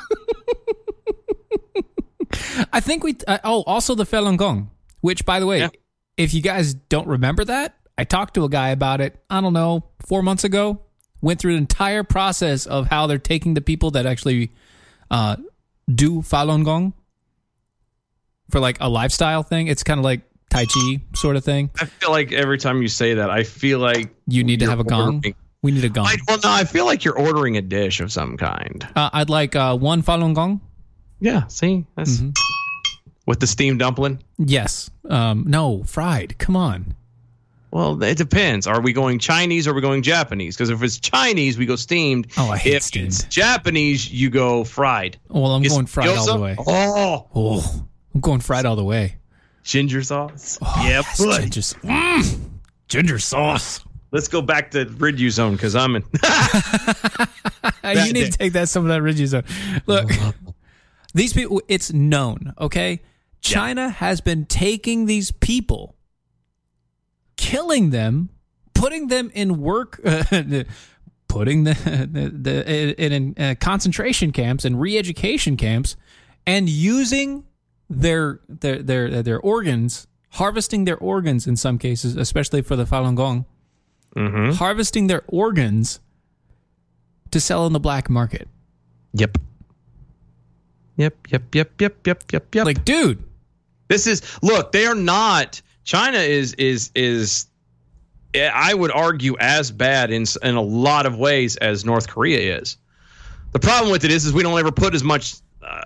[2.73, 3.17] I think we.
[3.27, 5.69] Uh, oh, also the Falun Gong, which, by the way, Yeah.
[6.17, 9.21] if you guys don't remember that, I talked to a guy about it.
[9.31, 10.81] I don't know, four months ago.
[11.25, 14.53] Went through the entire process of how they're taking the people that actually
[15.11, 15.37] uh,
[15.93, 16.93] do Falun Gong
[18.51, 19.69] for like a lifestyle thing.
[19.69, 21.71] It's kind of like Tai Chi sort of thing.
[21.81, 24.81] I feel like every time you say that, I feel like You need to have
[24.81, 25.15] a gong.
[25.17, 26.07] ordering- We need a gong.
[26.07, 28.87] I, well, no, I feel like you're ordering a dish of some kind.
[28.95, 30.61] Uh, I'd like uh, one Falun Gong.
[31.21, 31.47] Yeah.
[31.47, 32.31] See, that's Mm-hmm.
[33.27, 34.19] with the steamed dumpling.
[34.37, 34.91] Yes.
[35.09, 36.37] Um, no, fried.
[36.39, 36.95] Come on.
[37.75, 38.69] Well, it depends.
[38.69, 40.55] Are we going Chinese or are we going Japanese?
[40.55, 42.29] Because if it's Chinese, we go steamed.
[42.39, 43.27] Oh, I hate if it's steamed.
[43.29, 45.19] Japanese, you go fried.
[45.29, 46.55] Well, I'm Get going fried all the way.
[46.57, 47.85] Oh, Oh,
[48.15, 49.17] I'm going fried all the way.
[49.65, 50.57] ginger sauce.
[50.63, 52.41] Oh, yeah, yes, ginger, mm,
[52.87, 53.81] ginger sauce.
[54.13, 56.05] Let's go back to Riduzone because I'm in.
[58.07, 59.45] you need to take that some of that Riduzone.
[59.87, 60.13] Look,
[61.13, 61.61] these people.
[61.67, 62.55] It's known.
[62.61, 63.03] Okay,
[63.41, 65.97] China has been taking these people,
[67.45, 68.31] killing them,
[68.73, 70.01] putting them in work,
[71.29, 71.75] putting the,
[72.11, 75.97] the, the in, in uh, concentration camps and re-education camps,
[76.47, 77.45] and using
[77.91, 83.15] their their their their organs, harvesting their organs in some cases, especially for the Falun
[83.15, 83.45] Gong,
[84.55, 86.01] harvesting their organs
[87.31, 88.49] to sell in the black market.
[89.13, 89.37] Yep.
[90.97, 91.15] Yep.
[91.29, 91.55] Yep.
[91.55, 91.81] Yep.
[91.81, 92.07] Yep.
[92.07, 92.33] Yep.
[92.33, 92.55] Yep.
[92.55, 92.65] Yep.
[92.65, 93.23] Like, dude,
[93.89, 94.73] This is look.
[94.73, 95.61] They are not.
[95.85, 97.47] China is is is.
[98.35, 102.77] I would argue as bad in in a lot of ways as North Korea is.
[103.53, 105.83] The problem with it is, is we don't ever put as much uh,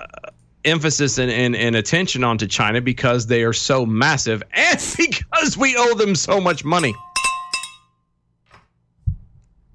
[0.65, 5.77] emphasis and, and and attention onto China because they are so massive and because we
[5.77, 6.95] owe them so much money.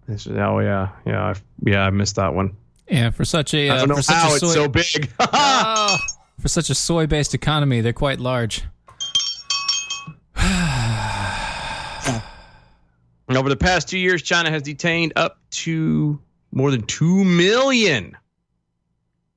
[0.08, 1.86] This is, oh yeah, yeah, I, yeah.
[1.86, 2.56] I missed that one.
[2.90, 5.10] yeah, for such a I uh, don't know for such how a it's so big.
[5.20, 5.98] Oh,
[6.40, 8.64] for such a soy-based economy, they're quite large.
[13.30, 16.20] Over the past two years, China has detained up to
[16.52, 18.18] more than 2 million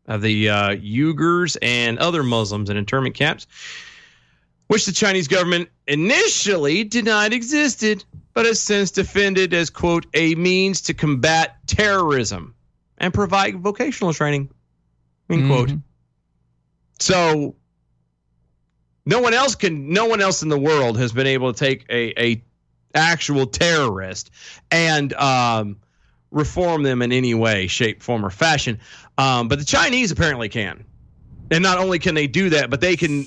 [0.06, 3.46] of the uh, Uyghurs and other Muslims in internment camps,
[4.66, 8.04] which the Chinese government initially denied existed,
[8.34, 12.54] but has since defended as, quote, a means to combat terrorism
[12.98, 14.50] and provide vocational training,
[15.30, 15.70] end quote.
[16.98, 17.54] So
[19.06, 21.86] no one else can no one else in the world has been able to take
[21.88, 22.42] a, a
[22.94, 24.30] actual terrorist
[24.70, 25.76] and um,
[26.30, 28.78] reform them in any way, shape, form, or fashion.
[29.16, 30.84] Um, but the Chinese apparently can.
[31.50, 33.26] And not only can they do that, but they can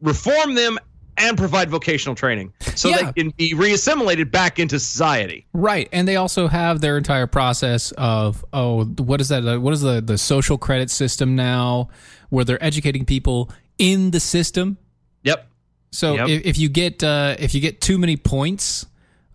[0.00, 0.78] reform them
[1.16, 2.96] and provide vocational training so Yeah.
[3.04, 5.46] they can be reassimilated back into society.
[5.52, 9.60] Right, and they also have their entire process of oh, what is that?
[9.60, 11.88] What is the the social credit system now,
[12.30, 13.50] where they're educating people
[13.82, 14.78] in the system.
[15.24, 15.46] Yep.
[15.90, 16.28] So Yep.
[16.28, 18.86] if, if you get uh, if you get too many points,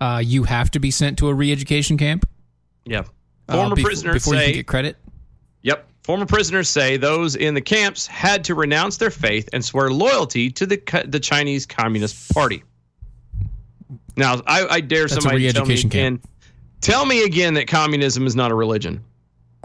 [0.01, 2.27] uh, you have to be sent to a re-education camp.
[2.85, 3.07] Yep.
[3.49, 4.97] uh, Former prisoners before you say can get credit.
[5.63, 5.87] Yep.
[6.03, 10.49] Former prisoners say those in the camps had to renounce their faith and swear loyalty
[10.51, 12.63] to the the Chinese Communist Party.
[14.15, 16.21] Now, I, I dare That's somebody to tell me re-education again.
[16.81, 19.03] Tell me again that communism is not a religion.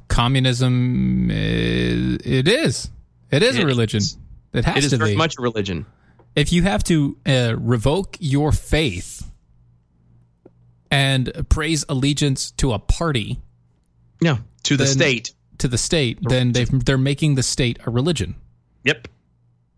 [0.08, 2.90] Communism, is, it is.
[3.30, 3.98] It is It a religion.
[3.98, 4.18] is.
[4.53, 5.16] It has It is to very be.
[5.16, 5.86] much a religion.
[6.36, 9.30] if you have to uh, revoke your faith
[10.90, 13.40] and praise allegiance to a party,
[14.20, 14.38] Yeah.
[14.64, 15.32] To the Then- state.
[15.59, 18.34] to the state, then they they're making the state a religion.
[18.84, 19.09] Yep.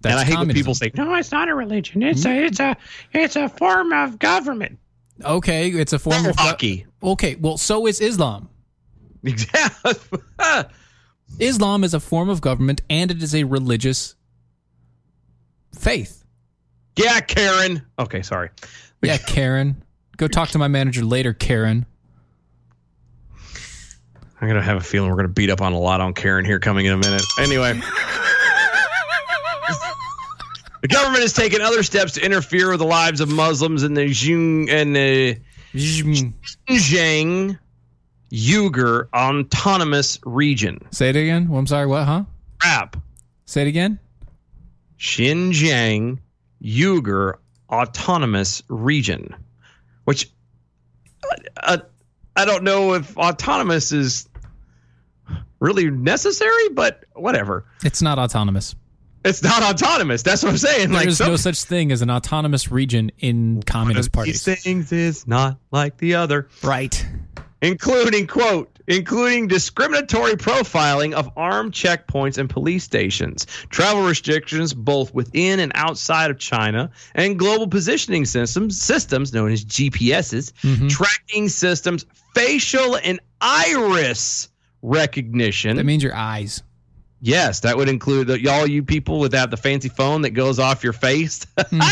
[0.03, 2.03] That's and I hate when people say, No, it's not a religion.
[2.03, 2.77] It's a it's a
[3.13, 4.79] it's a form of government.
[5.25, 6.87] Okay, it's a form of hockey.
[7.03, 8.49] Okay, well, so is Islam.
[11.39, 14.15] Islam is a form of government and it is a religious
[15.75, 16.25] faith.
[16.97, 17.83] yeah, Karen.
[17.99, 18.51] Okay, sorry.
[19.03, 19.83] Yeah, Karen.
[20.17, 21.87] Go talk to my manager later, Karen.
[24.41, 26.61] I'm gonna have a feeling we're gonna beat up on a lot on Karen here
[26.61, 27.23] coming in a minute.
[27.41, 27.81] Anyway.
[30.83, 34.03] The government has taken other steps to interfere with the lives of Muslims in the
[34.03, 35.39] Xing and the
[35.75, 37.59] Xinjiang
[38.31, 40.87] Uyghur Autonomous Region.
[40.91, 41.49] Say it again.
[41.49, 41.87] Well, I'm sorry.
[41.87, 42.05] What?
[42.05, 42.25] Huh?
[42.61, 42.99] Crap.
[43.47, 43.99] Say it again.
[45.05, 46.19] Xinjiang
[46.63, 47.35] Uyghur
[47.71, 49.37] Autonomous Region,
[50.05, 50.31] which
[51.63, 51.79] uh,
[52.35, 54.27] I don't know if autonomous is
[55.61, 57.67] really necessary, but whatever.
[57.85, 58.75] It's not autonomous.
[59.27, 60.23] It's not autonomous.
[60.23, 60.89] That's what I'm saying.
[60.89, 64.27] There like is some- no such thing as an autonomous region in communist one of
[64.27, 66.49] these things is not like the other.
[66.63, 67.07] Right.
[67.61, 75.61] Including quote, including discriminatory profiling of armed checkpoints and police stations, travel restrictions both within
[75.61, 80.89] and outside of China, and global positioning systems, systems known as GPSs, Mm-hmm.
[80.89, 82.05] tracking systems,
[82.35, 84.49] facial and iris
[84.83, 85.77] recognition.
[85.77, 86.63] That means your eyes.
[87.21, 90.59] yes, that would include the, all you people with that the fancy phone that goes
[90.59, 91.47] off your face.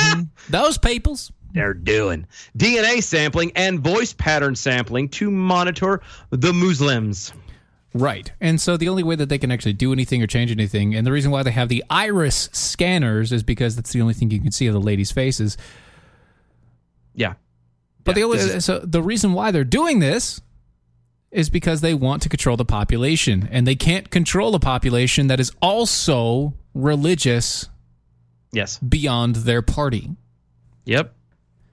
[0.51, 1.33] Those peoples.
[1.53, 2.27] They're doing
[2.57, 6.01] DNA sampling and voice pattern sampling to monitor
[6.31, 7.33] the Muslims.
[7.95, 8.33] Right.
[8.41, 11.07] And so the only way that they can actually do anything or change anything, and
[11.07, 14.41] the reason why they have the iris scanners is because that's the only thing you
[14.41, 15.59] can see of the ladies' faces.
[17.15, 17.35] Yeah.
[18.05, 20.41] But Yeah, the only is- so the reason why they're doing this
[21.31, 25.41] is because they want to control the population, and they can't control a population that
[25.41, 27.69] is also religious
[28.53, 28.79] Yes.
[28.79, 30.11] beyond their party.
[30.85, 31.15] Yep.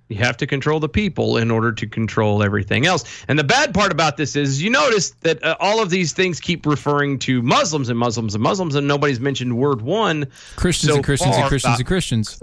[0.09, 3.23] You have to control the people in order to control everything else.
[3.27, 6.39] And the bad part about this is you notice that uh, all of these things
[6.39, 10.27] keep referring to Muslims and Muslims and Muslims, and nobody's mentioned word one.
[10.55, 12.39] Christians so and Christians and Christians and Christians.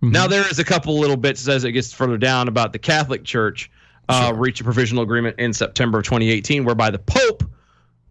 [0.00, 3.22] Now there is a couple little bits as it gets further down about the Catholic
[3.22, 3.70] Church
[4.08, 7.44] uh, reached a provisional agreement in September of 2018, whereby the Pope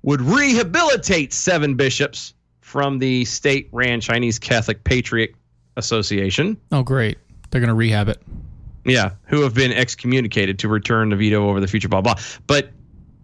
[0.03, 5.35] would rehabilitate seven bishops from the state-ran Chinese Catholic Patriot
[5.77, 6.57] Association.
[6.71, 7.17] Oh, great!
[7.49, 8.21] They're going to rehab it.
[8.85, 12.15] Yeah, who have been excommunicated to return the veto over the future, blah blah.
[12.47, 12.71] But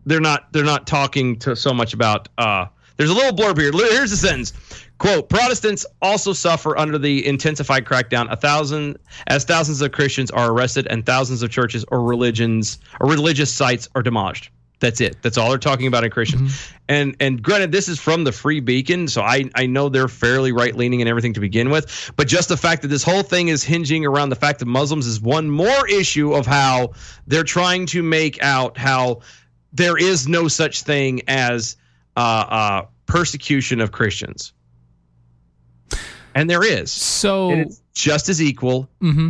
[0.05, 2.29] they're not they're not talking to so much about.
[2.37, 3.71] Uh, there's a little blurb here.
[3.71, 4.53] Here's the sentence:
[4.97, 8.31] "Quote: Protestants also suffer under the intensified crackdown.
[8.31, 8.97] A thousand
[9.27, 13.89] as thousands of Christians are arrested and thousands of churches or religions or religious sites
[13.95, 15.17] are demolished." That's it.
[15.23, 16.71] That's all they're talking about in Christians.
[16.87, 20.51] And and granted, this is from the Free Beacon, so I I know they're fairly
[20.51, 22.11] right leaning and everything to begin with.
[22.15, 25.07] But just the fact that this whole thing is hinging around the fact that Muslims
[25.07, 26.93] is one more issue of how
[27.25, 29.21] they're trying to make out how
[29.73, 31.75] there is no such thing as
[32.15, 34.53] uh, uh, persecution of Christians,
[36.35, 36.91] and there is.
[36.91, 39.29] So And it's just as equal mm-hmm.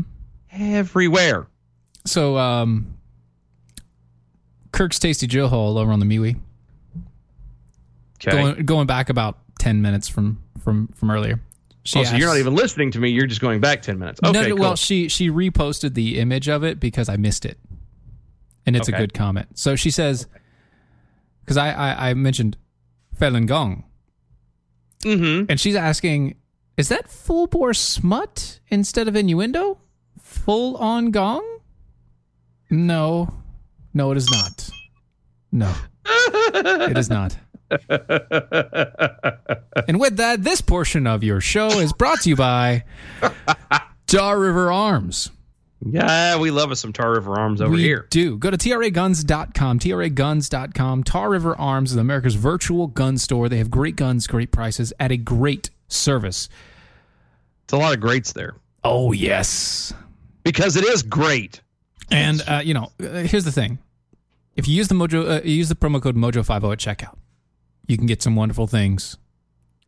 [0.51, 1.47] everywhere.
[2.05, 2.96] So, um,
[4.77, 6.39] Kirk's Tasty Jill Hole over on the MeWe.
[8.21, 8.31] Okay.
[8.31, 11.39] Going going back about ten minutes from from from earlier.
[11.83, 13.09] She oh, so you're not even listening to me.
[13.09, 14.19] You're just going back ten minutes.
[14.23, 14.57] Okay, no, no, cool.
[14.57, 17.57] well, she she reposted the image of it because I missed it,
[18.67, 19.57] and it's a good comment.
[19.57, 20.27] So she says,
[21.43, 22.55] because I, I I mentioned
[23.19, 23.83] Falun Gong,
[24.99, 25.49] mm-hmm.
[25.49, 26.35] and she's asking,
[26.75, 29.79] is that full bore smut instead of innuendo?
[30.21, 31.61] Full on gong?
[32.69, 33.33] No,
[33.97, 34.69] no, it is not.
[35.51, 35.73] No,
[36.05, 37.35] it is not.
[39.87, 42.83] and with that, this portion of your show is brought to you by
[44.05, 45.31] Tar River Arms.
[45.83, 48.05] Yeah, we love us some Tar River Arms over we here.
[48.09, 48.37] do.
[48.37, 49.79] Go to trguns.com.
[49.79, 51.03] trguns.com.
[51.03, 53.49] Tar River Arms is America's virtual gun store.
[53.49, 56.49] They have great guns, great prices at a great service.
[57.63, 58.55] It's a lot of greats there.
[58.83, 59.93] Oh, yes.
[60.43, 61.61] Because it is great.
[62.11, 63.79] And, uh, you know, uh, here's the thing.
[64.57, 67.15] If you use the Mojo, uh, use the promo code Mojo50 at checkout,
[67.87, 69.17] you can get some wonderful things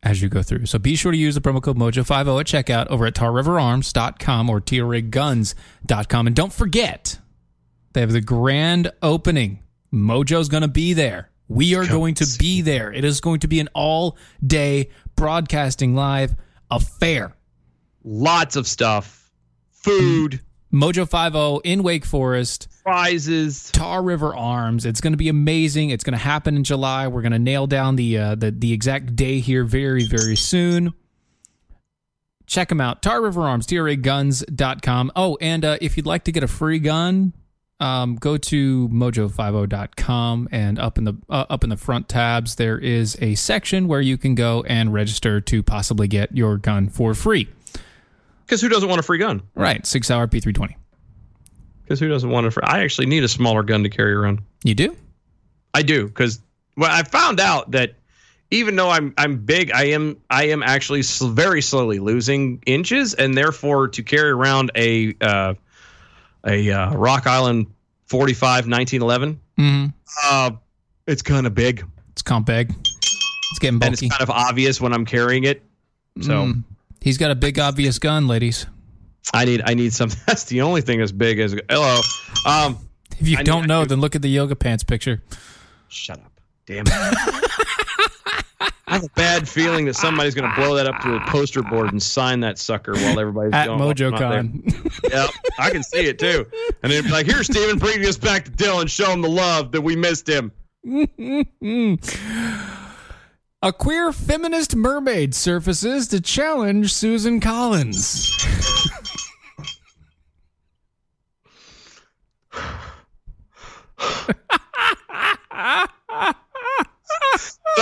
[0.02, 0.66] as you go through.
[0.66, 4.60] So be sure to use the promo code Mojo50 at checkout over at tarriverarms.com or
[4.60, 6.26] trguns.com.
[6.26, 7.18] And don't forget,
[7.92, 9.58] they have the grand opening.
[9.92, 11.30] Mojo's going to be there.
[11.48, 12.92] We are going to be there.
[12.92, 14.16] It is going to be an all
[14.46, 16.36] day broadcasting live
[16.70, 17.34] affair.
[18.04, 19.32] Lots of stuff.
[19.72, 20.40] Food.
[20.72, 22.68] Mojo 50 in Wake Forest.
[22.84, 23.70] Prizes.
[23.72, 24.86] Tar River Arms.
[24.86, 25.90] It's going to be amazing.
[25.90, 27.08] It's going to happen in July.
[27.08, 30.94] We're going to nail down the, uh, the the exact day here very, very soon.
[32.46, 33.02] Check them out.
[33.02, 35.12] Tar River Arms, trguns.com.
[35.14, 37.32] Oh, and uh, if you'd like to get a free gun,
[37.80, 42.78] um, go to mojo50.com and up in the uh, up in the front tabs there
[42.78, 47.14] is a section where you can go and register to possibly get your gun for
[47.14, 47.48] free.
[48.50, 49.42] Because who doesn't want a free gun?
[49.54, 50.74] Right, SIG Sauer P320.
[51.84, 52.64] Because who doesn't want a free?
[52.66, 54.40] I actually need a smaller gun to carry around.
[54.64, 54.96] You do?
[55.72, 56.06] I do.
[56.08, 56.40] Because
[56.76, 57.94] well, I found out that
[58.50, 63.14] even though I'm I'm big, I am I am actually sl- very slowly losing inches,
[63.14, 65.54] and therefore to carry around a uh,
[66.44, 67.66] a uh, Rock Island
[68.06, 69.86] 45 1911, Mm-hmm.
[70.24, 70.50] uh,
[71.06, 71.84] it's kind of big.
[72.10, 72.70] It's comp big.
[72.72, 75.62] It's getting and it's kind of obvious when I'm carrying it.
[76.20, 76.64] So Mm.
[77.00, 78.66] He's got a big obvious gun, ladies.
[79.34, 80.18] I need I need something.
[80.26, 82.00] That's the only thing as big as hello.
[82.46, 82.78] Um,
[83.18, 85.22] If you I don't need- know, then look at the yoga pants picture.
[85.88, 86.32] Shut up.
[86.66, 86.92] Damn it.
[88.86, 91.62] I have a bad feeling that somebody's going to blow that up to a poster
[91.62, 93.80] board and sign that sucker while everybody's At going.
[93.80, 93.94] "Oh, I'm.
[93.94, 94.86] MojoCon.
[95.12, 95.30] Yep,
[95.60, 96.44] I can see it too.
[96.82, 98.88] And then be like, "Here, Steven, bring us back to Dylan.
[98.90, 100.50] Show him the love that we missed him."
[103.62, 108.34] A queer feminist mermaid surfaces to challenge Susan Collins.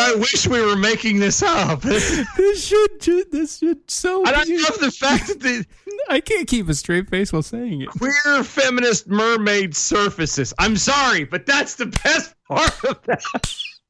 [0.01, 1.81] I wish we were making this up.
[1.83, 3.01] this should
[3.31, 4.24] this should so.
[4.24, 5.64] And I love the fact that the
[6.09, 7.89] I can't keep a straight face while saying it.
[7.91, 10.53] queer feminist mermaid surfaces.
[10.59, 13.22] I'm sorry, but that's the best part of that.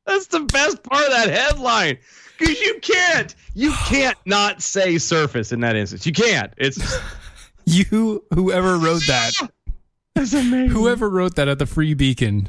[0.08, 1.98] That's the best part of that headline.
[2.38, 6.04] Because you can't, you can't not say surface in that instance.
[6.06, 6.52] You can't.
[6.56, 6.98] It's
[7.70, 9.32] You, whoever wrote that,
[10.14, 10.70] that's amazing.
[10.70, 12.48] whoever wrote that at the Free Beacon,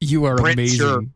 [0.00, 0.86] you are Brent amazing.
[0.86, 1.10] Scher.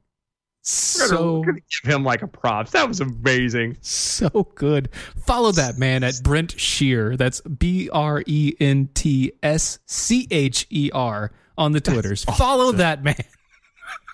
[0.61, 2.73] So we're gonna give him like a props.
[2.73, 3.79] That was amazing.
[3.81, 4.91] so good.
[5.25, 7.17] Follow that man at Brent Scher.
[7.17, 12.25] That's B R E N T S C H E R on the Twitters.
[12.25, 13.17] Follow that man.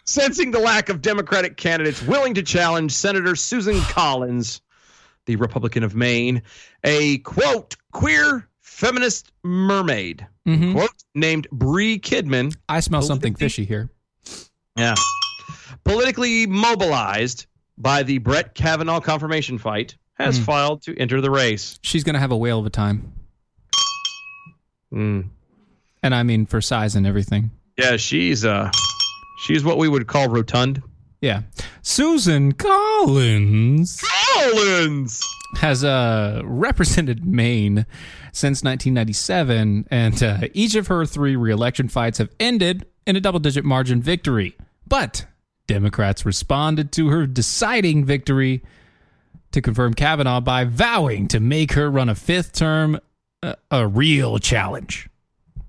[0.05, 4.61] Sensing the lack of Democratic candidates willing to challenge Senator Susan Collins,
[5.27, 6.43] the Republican of Maine,
[6.85, 10.73] a quote queer feminist mermaid Mhm.
[10.75, 13.89] quote named Bre Kidman I smell something fishy here.
[14.77, 14.95] Yeah.
[15.85, 17.47] Politically mobilized
[17.79, 20.45] by the Brett Kavanaugh confirmation fight, has Hmm.
[20.45, 21.79] filed to enter the race.
[21.83, 23.13] She's gonna have a whale of a time,
[24.93, 25.29] Mm.
[26.03, 27.51] and I mean for size and everything.
[27.79, 28.71] Yeah, she's uh
[29.45, 30.83] she's what we would call rotund.
[31.21, 31.43] Yeah,
[31.83, 34.03] Susan Collins
[34.35, 35.23] Collins.
[35.57, 37.87] has uh, represented Maine
[38.33, 43.65] since 1997, and uh, each of her three reelection fights have ended in a double-digit
[43.65, 44.57] margin victory.
[44.87, 45.27] But
[45.67, 48.63] Democrats responded to her deciding victory
[49.53, 52.99] to confirm Kavanaugh by vowing to make her run a fifth term
[53.43, 55.09] uh, a real challenge.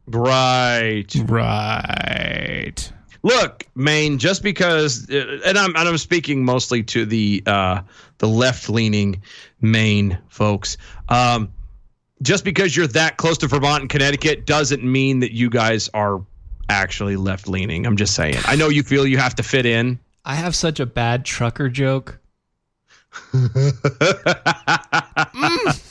[0.08, 1.06] Right.
[1.26, 2.92] Right.
[3.26, 7.82] Look, Maine, just because uh, and I'm and I'm speaking mostly to the uh
[8.20, 9.24] the left-leaning
[9.62, 10.78] Maine folks.
[11.10, 11.52] Um
[12.22, 16.24] just because you're that close to Vermont and Connecticut doesn't mean that you guys are
[16.70, 17.88] actually left-leaning.
[17.88, 18.36] I'm just saying.
[18.46, 19.98] I know you feel you have to fit in.
[20.24, 22.20] I have such a bad trucker joke.
[25.36, 25.85] Mm.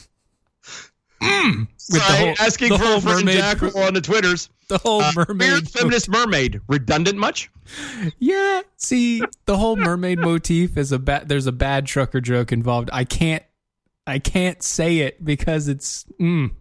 [1.45, 4.49] With the Sorry, whole- asking the for whole a friend mermaid- Jackal on the Twitters.
[4.69, 5.69] The whole Uh, mermaid.
[5.69, 6.61] feminist mermaid.
[6.69, 7.51] Redundant much?
[8.19, 8.63] Yeah.
[8.79, 11.29] See, the whole mermaid motif is a bad.
[11.29, 12.89] There's a bad trucker joke involved.
[12.93, 13.43] I can't.
[14.07, 16.07] I can't say it because it's.
[16.21, 16.53] Mm,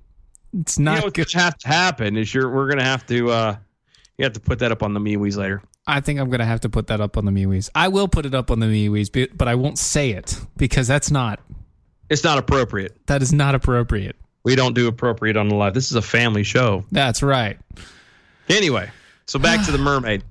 [0.59, 1.31] it's You not know good.
[1.33, 3.55] have to happen is you're we're gonna have to uh
[4.17, 5.61] you have to put that up on the MeWe's later.
[5.87, 7.69] I think I'm gonna have to put that up on the MeWe's.
[7.73, 10.87] I will put it up on the MeWe's, but- but I won't say it because
[10.87, 11.39] that's not.
[12.09, 12.97] It's not appropriate.
[13.07, 14.15] That is not appropriate.
[14.43, 15.73] We don't do appropriate on the live.
[15.73, 16.85] This is a family show.
[16.91, 17.57] That's right.
[18.49, 18.89] Anyway,
[19.25, 20.23] so back to the mermaid.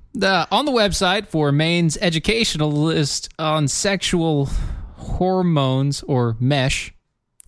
[0.51, 4.49] On the website for Maine's educational list on sexual
[4.97, 6.93] hormones or mesh,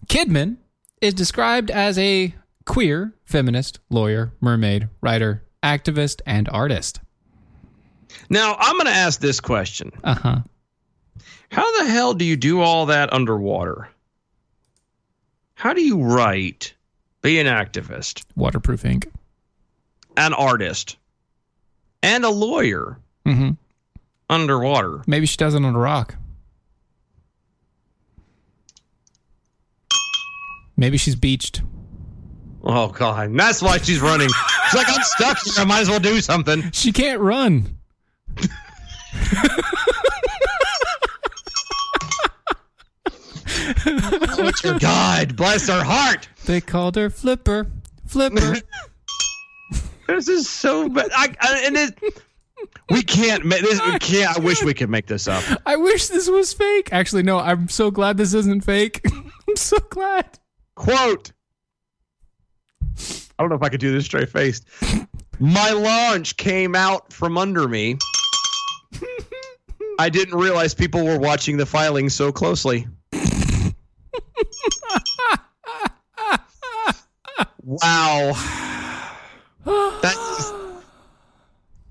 [0.08, 0.58] Kidman
[1.02, 2.34] is described as a
[2.66, 7.00] queer, feminist, lawyer, mermaid, writer, activist, and artist.
[8.30, 9.92] Now, I'm going to ask this question.
[10.04, 10.38] Uh huh.
[11.50, 13.90] How the hell do you do all that underwater?
[15.56, 16.74] How do you write,
[17.22, 19.08] be an activist, Waterproof ink.
[20.18, 20.98] an artist,
[22.04, 23.52] and a lawyer Mm-hmm.
[24.30, 25.02] underwater?
[25.08, 26.16] Maybe she does it on a rock.
[30.78, 31.62] Maybe she's beached.
[32.64, 34.28] Oh God, and that's why she's running.
[34.30, 35.54] She's like, I'm stuck here.
[35.58, 36.70] I might as well do something.
[36.72, 37.78] She can't run.
[43.88, 46.28] Oh, dear God, bless her heart.
[46.46, 47.68] They called her Flipper.
[48.06, 48.58] Flipper.
[50.08, 51.10] This is so bad.
[51.16, 52.22] I, I, and it,
[52.92, 53.82] we can't make this.
[53.84, 54.38] We can't.
[54.38, 55.44] I wish we could make this up.
[55.66, 56.90] I wish this was fake.
[56.92, 59.02] Actually, no, I'm so glad this isn't fake.
[59.48, 60.38] I'm so glad.
[60.76, 61.32] Quote.
[62.98, 64.66] I don't know if I could do this straight faced.
[65.40, 67.98] My launch came out from under me.
[70.00, 72.88] I didn't realize people were watching the filing so closely.
[77.66, 78.32] Wow.
[80.02, 80.54] That's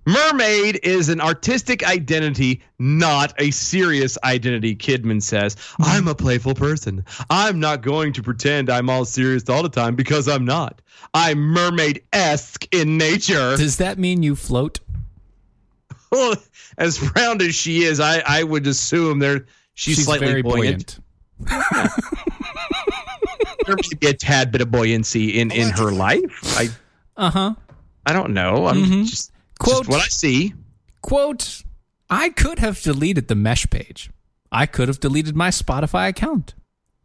[0.06, 5.56] Mermaid is an artistic identity, not a serious identity, Kidman says.
[5.78, 7.04] I'm a playful person.
[7.30, 10.82] I'm not going to pretend I'm all serious all the time because I'm not.
[11.14, 13.56] I'm mermaid esque in nature.
[13.56, 14.80] Does that mean you float?
[16.10, 16.34] Well,
[16.76, 20.98] as round as she is, I, I would assume there she's, She's slightly very buoyant.
[21.38, 21.92] buoyant.
[23.66, 26.58] There may be a tad bit of buoyancy in, in her life.
[26.58, 26.68] I
[27.16, 27.54] Uh huh.
[28.06, 28.66] I don't know.
[28.66, 29.06] I'm Mhm.
[29.08, 30.52] just, Quote- just what I see.
[31.02, 31.62] Quote,
[32.10, 34.10] I could have deleted the mesh page.
[34.52, 36.54] I could have deleted my Spotify account.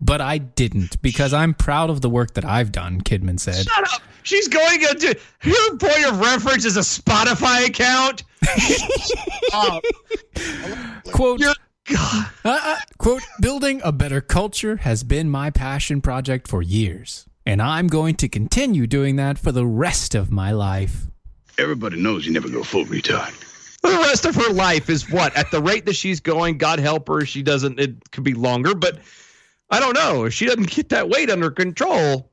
[0.01, 3.66] But I didn't because I'm proud of the work that I've done, Kidman said.
[3.68, 4.01] Shut up.
[4.24, 8.24] She's going to your point of reference is a Spotify account.
[9.51, 9.82] Oh,
[11.12, 11.55] Quote, you're-
[11.89, 12.27] God.
[12.45, 17.61] Uh, uh, quote, building a better culture has been my passion project for years, and
[17.61, 21.07] I'm going to continue doing that for the rest of my life.
[21.57, 23.33] Everybody knows you never go full retard.
[23.81, 25.35] The rest of her life is what?
[25.35, 27.79] At the rate that she's going, God help her, she doesn't.
[27.79, 28.99] It could be longer, but
[29.69, 30.25] I don't know.
[30.25, 32.29] If she doesn't get that weight under control,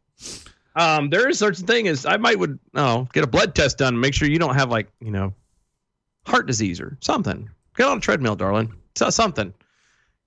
[0.75, 3.79] um, there is such a thing as I might would oh get a blood test
[3.79, 5.35] done, and make sure you don't have like you know
[6.27, 7.49] heart disease or something.
[7.77, 8.73] Get on a treadmill, darling.
[8.97, 9.53] So something.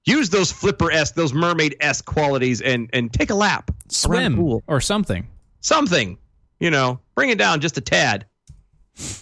[0.05, 3.71] Use those flipper esque, those mermaid esque qualities, and and take a lap.
[3.89, 5.27] Swim or something.
[5.59, 6.17] something.
[6.59, 8.25] You know, bring it down just a tad,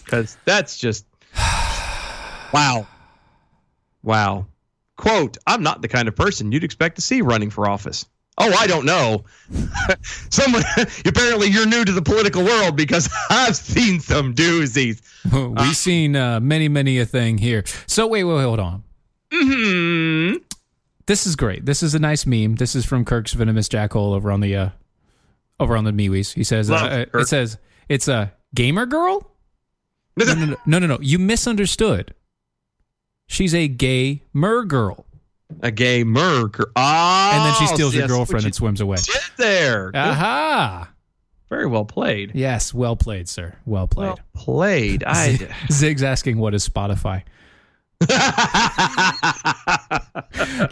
[0.04, 1.06] because that's just
[2.52, 2.86] wow,
[4.02, 4.46] wow.
[4.96, 8.06] Quote: I'm not the kind of person you'd expect to see running for office.
[8.40, 9.24] Oh, I don't know.
[10.30, 10.62] Someone
[11.04, 15.02] apparently you're new to the political world because I've seen some doozies.
[15.32, 17.64] We've seen uh, many, many a thing here.
[17.86, 18.84] So wait, wait, wait, hold on.
[19.32, 20.36] Hmm
[21.06, 21.64] This is great.
[21.66, 22.56] This is a nice meme.
[22.56, 24.68] This is from Kirk's venomous jackhole over on the uh,
[25.60, 26.32] over on the MeWe's.
[26.32, 27.58] He says uh, it says
[27.88, 29.24] it's a gamer girl.
[30.18, 30.98] No, no, no, no, no, no.
[31.00, 32.12] You misunderstood.
[33.28, 35.06] She's a gay mer girl,
[35.60, 36.58] A gay merc.
[36.74, 38.96] Ah, and then she steals your girlfriend and swims away.
[38.96, 39.92] did there.
[39.92, 39.96] Good.
[39.98, 40.90] Aha!
[41.48, 42.32] Very well played.
[42.34, 43.56] Yes, well played, sir.
[43.64, 44.06] Well played.
[44.06, 45.04] Well played.
[45.06, 45.38] I.
[45.70, 47.22] Zig's asking what is Spotify.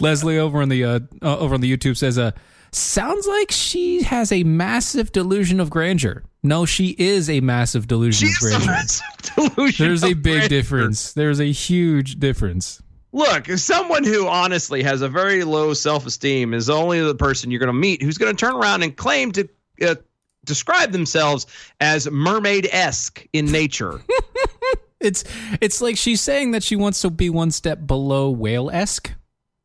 [0.00, 2.30] Leslie over on the uh, uh, over on the YouTube says, "Uh,
[2.72, 6.22] sounds like she has a massive delusion of grandeur.
[6.42, 8.72] No, she is a massive delusion She's of a grandeur.
[8.72, 9.06] massive
[9.54, 10.48] delusion There's a big grandeur.
[10.48, 11.12] difference.
[11.14, 12.80] There's a huge difference.
[13.12, 17.68] Look, someone who honestly has a very low self-esteem is only the person you're going
[17.68, 19.48] to meet who's going to turn around and claim to
[19.82, 19.94] uh,
[20.44, 21.46] describe themselves
[21.80, 24.00] as mermaid-esque in nature.
[25.06, 25.24] It's
[25.60, 29.12] it's like she's saying that she wants to be one step below whale esque.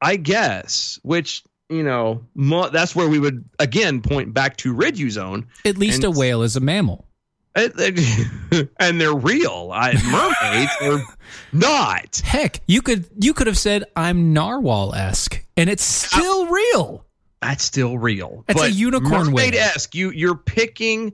[0.02, 5.46] I guess, which you know, mo- that's where we would again point back to Riduzone,
[5.66, 7.08] At least a whale is a mammal.
[7.56, 9.72] It- it- and they're real.
[9.74, 11.18] I, mermaids are
[11.54, 12.22] not.
[12.24, 17.06] Heck, you could you could have said I'm narwhal esque, and it's still real.
[17.42, 18.46] That's still real.
[18.48, 19.46] It's a unicorn whale.
[19.48, 19.96] mermaid-esque.
[19.96, 21.14] You you're picking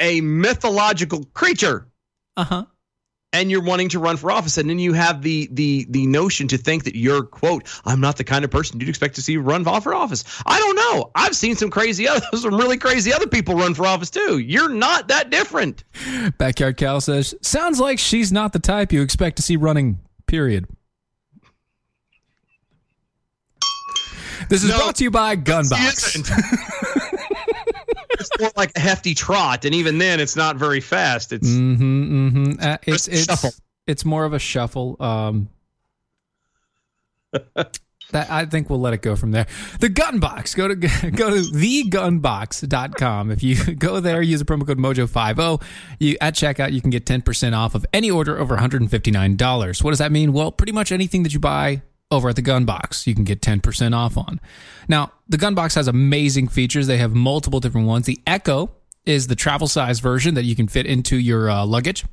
[0.00, 1.86] a mythological creature.
[2.36, 2.64] Uh huh.
[3.34, 6.46] And you're wanting to run for office and then you have the the the notion
[6.48, 9.36] to think that you're quote i'm not the kind of person you'd expect to see
[9.36, 13.26] run for office i don't know i've seen some crazy other some really crazy other
[13.26, 15.84] people run for office too you're not that different
[16.38, 20.66] Backyard Cal says, sounds like she's not the type you expect to see running, period.
[24.48, 24.78] This is No.
[24.78, 26.18] brought to you by Gunbox.
[28.30, 32.28] it's more like a hefty trot and even then it's not very fast it's Mm-hmm,
[32.28, 32.52] mm-hmm.
[32.60, 33.50] Uh, it's it's shuffle.
[33.86, 34.96] it's more of a shuffle.
[35.00, 35.48] Um,
[38.12, 39.46] that I think we'll let it go from there.
[39.80, 40.54] The Gunbox.
[40.56, 40.74] Go to
[41.10, 43.30] go to thegunbox.com.
[43.30, 45.62] If you go there, use the promo code Mojo50.
[45.98, 49.84] You at checkout, you can get 10% off of any order over $159.
[49.84, 50.32] What does that mean?
[50.32, 51.82] Well, pretty much anything that you buy
[52.12, 54.38] over at the Gunbox, you can get 10% off on.
[54.86, 56.86] Now, the Gunbox has amazing features.
[56.86, 58.06] They have multiple different ones.
[58.06, 58.70] The Echo
[59.04, 62.04] is the travel size version that you can fit into your uh, luggage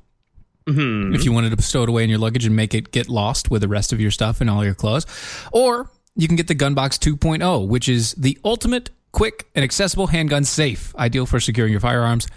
[1.13, 3.51] if you wanted to stow it away in your luggage and make it get lost
[3.51, 5.05] with the rest of your stuff and all your clothes.
[5.51, 10.43] Or you can get the Gunbox 2.0, which is the ultimate quick and accessible handgun
[10.43, 12.27] safe, ideal for securing your firearms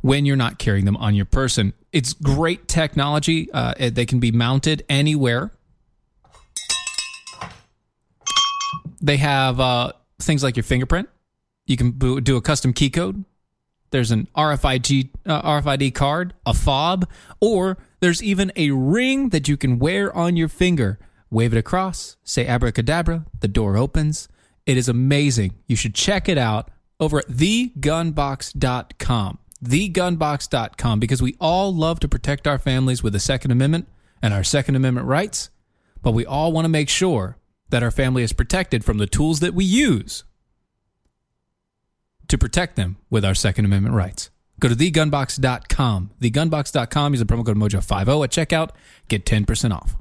[0.00, 1.72] when you're not carrying them on your person.
[1.92, 3.50] It's great technology.
[3.52, 5.52] Uh, they can be mounted anywhere.
[9.00, 11.08] They have uh, things like your fingerprint.
[11.66, 13.24] You can do a custom key code.
[13.90, 17.08] There's an RFID uh, RFID card, a fob,
[17.40, 20.98] or there's even a ring that you can wear on your finger.
[21.30, 24.28] Wave it across, say abracadabra, the door opens.
[24.66, 25.54] It is amazing.
[25.66, 29.38] You should check it out over at thegunbox.com.
[29.64, 33.88] Thegunbox.com because we all love to protect our families with the Second Amendment
[34.22, 35.50] and our Second Amendment rights,
[36.02, 37.36] but we all want to make sure
[37.70, 40.24] that our family is protected from the tools that we use
[42.28, 44.30] to protect them with our Second Amendment rights.
[44.60, 46.10] Go to thegunbox.com.
[46.20, 47.12] Thegunbox.com.
[47.14, 48.70] Use the promo code Mojo50 at checkout.
[49.08, 49.96] Get 10% off.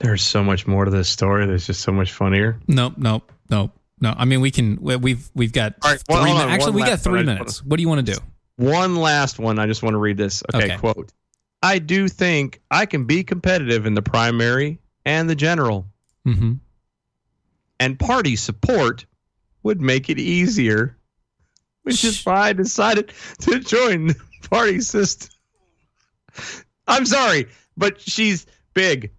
[0.00, 3.72] there's so much more to this story that's just so much funnier Nope, nope, nope,
[4.00, 4.14] no.
[4.16, 4.78] I mean, we can.
[4.80, 6.42] we- We've we've got All right, three well, minutes.
[6.44, 7.64] on, Actually, we got three minutes.
[7.64, 8.18] What do you want to do?
[8.56, 9.58] One last one.
[9.58, 10.42] I just want to read this.
[10.54, 10.76] Okay, Okay.
[10.76, 11.12] quote.
[11.62, 15.86] I do think I can be competitive in the primary and the general,
[16.26, 16.54] Mm-hmm.
[17.80, 19.06] and party support
[19.62, 20.96] would make it easier,
[21.82, 24.16] which is why I decided to join the
[24.50, 25.30] party system.
[26.86, 29.10] I'm sorry, but she's big,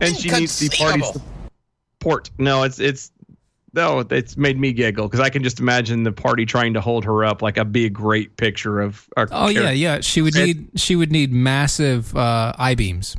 [0.00, 1.02] and she needs the party
[2.00, 2.30] support.
[2.38, 3.10] No, it's it's
[3.74, 7.04] no, it's made me giggle because I can just imagine the party trying to hold
[7.04, 9.06] her up like that'd be a great picture of.
[9.16, 9.74] Our Oh yeah, character.
[9.76, 10.00] yeah.
[10.00, 13.16] She would need she would need massive uh, I beams.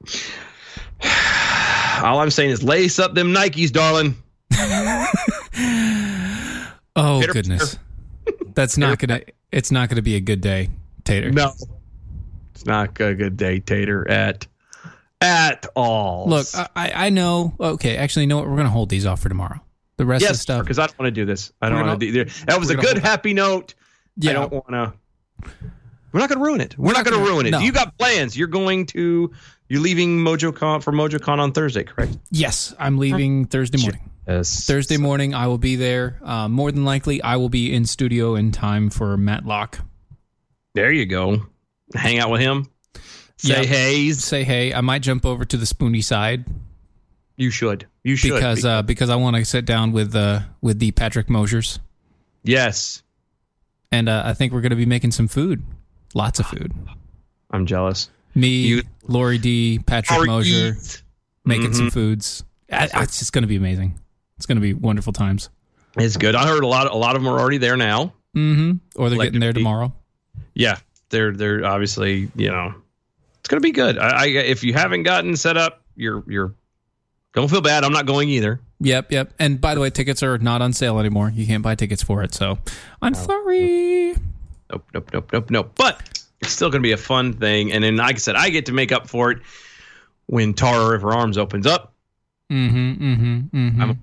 [2.02, 4.16] All I'm saying is lace up them Nikes, darling.
[7.00, 7.78] Oh goodness,
[8.54, 9.20] that's not gonna.
[9.52, 10.68] It's not gonna be a good day,
[11.04, 11.30] Tater.
[11.30, 11.52] No,
[12.52, 14.08] it's not a good day, Tater.
[14.10, 14.48] At
[15.20, 16.28] at all.
[16.28, 17.54] Look, I, I I know.
[17.58, 18.48] Okay, actually, you know what?
[18.48, 19.60] We're gonna hold these off for tomorrow.
[19.96, 20.62] The rest of the stuff.
[20.62, 21.52] because I don't want to do this.
[21.60, 22.30] I don't want to gonna- do.
[22.46, 23.74] That was a good, hold- happy note.
[24.16, 24.30] Yeah.
[24.30, 24.92] I don't want to.
[26.12, 26.78] We're not going to ruin it.
[26.78, 27.50] We're, not, going to gonna- ruin it.
[27.50, 27.58] no.
[27.58, 28.36] You got plans.
[28.36, 29.32] You're going to.
[29.68, 32.16] You're leaving MojoCon for MojoCon on Thursday, correct?
[32.30, 34.08] Yes, I'm leaving Thursday morning.
[34.26, 34.66] Yes.
[34.66, 36.18] Thursday morning, I will be there.
[36.22, 39.80] Uh, more than likely, I will be in studio in time for Matlock.
[40.74, 41.42] There you go.
[41.94, 42.68] Hang out with him.
[43.38, 43.66] Say Yeah.
[43.68, 44.12] hey.
[44.12, 44.74] Say hey.
[44.74, 46.44] I might jump over to the spoony side
[47.36, 47.86] You should.
[48.04, 48.34] You should.
[48.34, 51.78] because uh, because I want to sit down with uh, with the Patrick Mosiers,
[52.42, 53.02] yes,
[53.92, 55.62] and uh, I think we're going to be making some food,
[56.14, 56.72] lots of food.
[57.50, 58.10] I'm jealous.
[58.34, 61.02] Me, You- Lori D, Patrick Mosier, eat.
[61.44, 61.92] making some Mhm.
[61.92, 62.44] foods.
[62.70, 63.98] I- I- it's just going to be amazing.
[64.36, 65.48] It's going to be wonderful times.
[65.96, 66.34] It's good.
[66.34, 66.86] I heard a lot.
[66.90, 68.12] A lot of them are already there now.
[68.36, 68.72] Mm-hmm.
[68.96, 69.92] Or they're Like getting there tomorrow.
[70.54, 70.76] Yeah,
[71.10, 72.74] they're they're obviously you know
[73.48, 73.96] it's gonna be good.
[73.98, 76.52] I, I if you haven't gotten set up, you're you're
[77.32, 77.82] don't feel bad.
[77.82, 78.60] I'm not going either.
[78.80, 79.32] Yep, yep.
[79.38, 81.30] And by the way, tickets are not on sale anymore.
[81.34, 82.34] You can't buy tickets for it.
[82.34, 82.58] So
[83.00, 83.18] I'm Oh.
[83.18, 84.14] sorry.
[84.70, 85.72] Nope, nope, nope, nope, nope.
[85.76, 87.72] But it's still gonna be a fun thing.
[87.72, 89.38] And then, like I said, I get to make up for it
[90.26, 91.94] when Tar River Arms opens up.
[92.52, 92.92] Mm-hmm.
[92.92, 93.56] Mm-hmm.
[93.56, 93.80] Mm-hmm.
[93.82, 94.02] I'm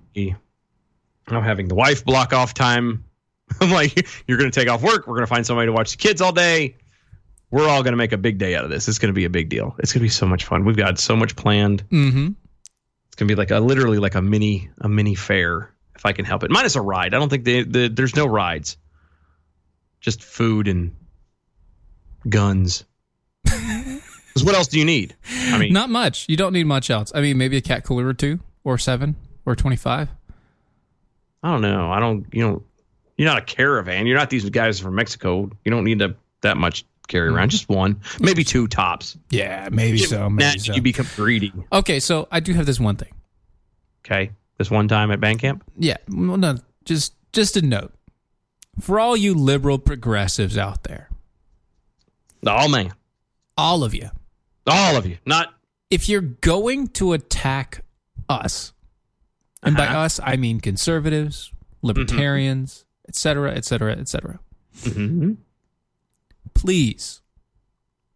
[1.28, 3.04] I'm having the wife block off time.
[3.62, 5.06] I'm like, you're gonna take off work.
[5.06, 6.76] We're gonna find somebody to watch the kids all day.
[7.56, 8.90] We're all gonna make a big day out of this.
[8.90, 9.76] It's gonna be a big deal.
[9.80, 10.66] It's gonna be so much fun.
[10.66, 11.88] We've got so much planned.
[11.90, 12.28] Mm-hmm.
[13.08, 16.26] It's gonna be like a literally like a mini a mini fair if I can
[16.26, 16.52] help it.
[16.52, 17.14] Minus a ride.
[17.14, 18.76] I don't think they, the there's no rides.
[20.02, 20.96] Just food and
[22.28, 22.84] guns.
[23.48, 25.16] 'Cause what else do you need?
[25.32, 26.26] I mean, Not much.
[26.28, 27.14] You don't need much else.
[27.16, 30.10] I mean, maybe a cat cooler or two, or seven, or twenty-five.
[31.42, 31.90] I don't know.
[31.90, 32.26] I don't.
[32.34, 32.64] You know,
[33.16, 34.08] You're not a caravan.
[34.08, 35.50] You're not these guys from Mexico.
[35.64, 37.50] You don't need to, that much carry around.
[37.50, 39.18] Just one, maybe two tops.
[39.30, 40.30] Yeah, maybe so.
[40.30, 40.74] Maybe so.
[40.74, 41.52] you become greedy.
[41.72, 43.14] Okay, so I do have this one thing.
[44.06, 45.64] Okay, this one time at band camp.
[45.78, 47.94] Yeah, well, no, just just a note
[48.80, 51.10] for all you liberal progressives out there,
[52.46, 52.94] Oh man,
[53.58, 54.10] all of you.
[54.68, 55.18] all of you.
[55.26, 55.54] Not
[55.90, 57.84] If you're going to attack
[58.30, 58.74] us,
[59.64, 60.00] and by Uh-huh.
[60.00, 61.52] us I mean conservatives,
[61.82, 64.08] libertarians, etc etc et
[66.56, 67.22] please,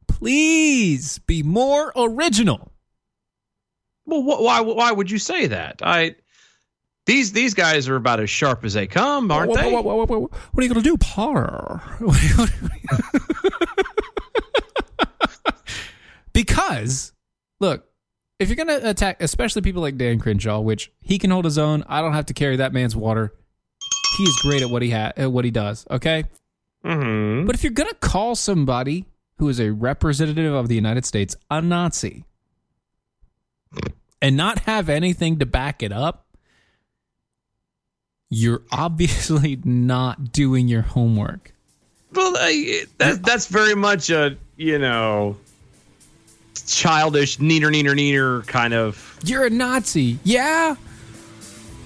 [0.08, 2.72] please be more original.
[4.06, 4.22] well.
[4.22, 4.62] Wh- why?
[4.62, 5.82] Why would you say that?
[5.84, 6.16] I
[7.10, 9.72] these these guys are about as sharp as they come, aren't what, they?
[9.72, 11.82] What, what, what, what, what are you going to do, par?
[16.34, 17.12] because,
[17.60, 17.86] look,
[18.40, 21.58] if you're going to attack, especially people like Dan Crenshaw, which he can hold his
[21.58, 23.34] own, I don't have to carry that man's water.
[24.18, 25.86] He is great at what he ha- at what he does.
[25.90, 26.26] Okay,
[26.86, 27.46] Mm-hmm.
[27.46, 29.06] but if you're going to call somebody
[29.38, 32.24] who is a representative of the United States a Nazi
[34.22, 36.26] and not have anything to back it up,
[38.30, 41.54] you're obviously not doing your homework.
[42.14, 45.38] Well, I, that that's very much a you know
[46.66, 49.20] childish neener neener neener kind of.
[49.24, 50.18] You're a Nazi.
[50.24, 50.76] Yeah?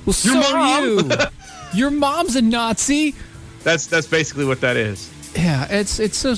[0.06, 1.12] Well, so Your are you.
[1.74, 3.16] Your mom's a Nazi.
[3.64, 5.10] That's that's basically what that is.
[5.36, 6.36] Yeah, it's it's so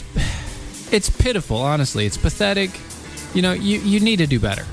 [0.91, 2.05] it's pitiful, honestly.
[2.05, 2.71] It's pathetic.
[3.33, 4.65] You know, you you need to do better.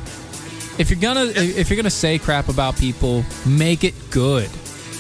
[0.79, 4.49] If you're gonna if you're gonna say crap about people, make it good.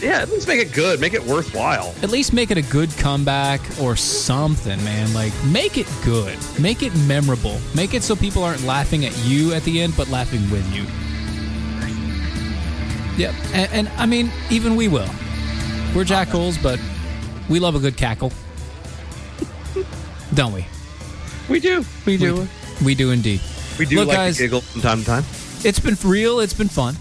[0.00, 1.94] Yeah, at least make it good, make it worthwhile.
[2.03, 5.14] At least make it a good comeback or something, man.
[5.14, 6.36] Like make it good.
[6.59, 7.61] Make it memorable.
[7.76, 10.82] Make it so people aren't laughing at you at the end, but laughing with you.
[13.16, 13.34] Yep.
[13.53, 15.09] And, and I mean, even we will.
[15.94, 16.80] We're jackals, but
[17.49, 18.32] we love a good cackle.
[20.34, 20.64] Don't we?
[21.49, 22.47] We do, we do,
[22.84, 23.40] We do indeed.
[23.78, 25.24] we do Look, like guys, to giggle from time to time.
[25.64, 26.40] It's been real.
[26.40, 26.97] It's been fun.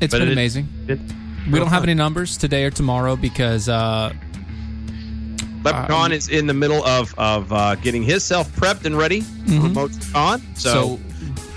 [0.00, 0.68] It's But been it- amazing.
[0.88, 1.00] it-
[1.50, 4.12] we don't have any numbers today or tomorrow because uh,
[5.64, 9.26] Leprechaun Um, is in the middle of of uh, getting himself prepped and ready for
[9.52, 9.74] Mhm.
[9.74, 10.40] MojoCon.
[10.58, 11.00] So, so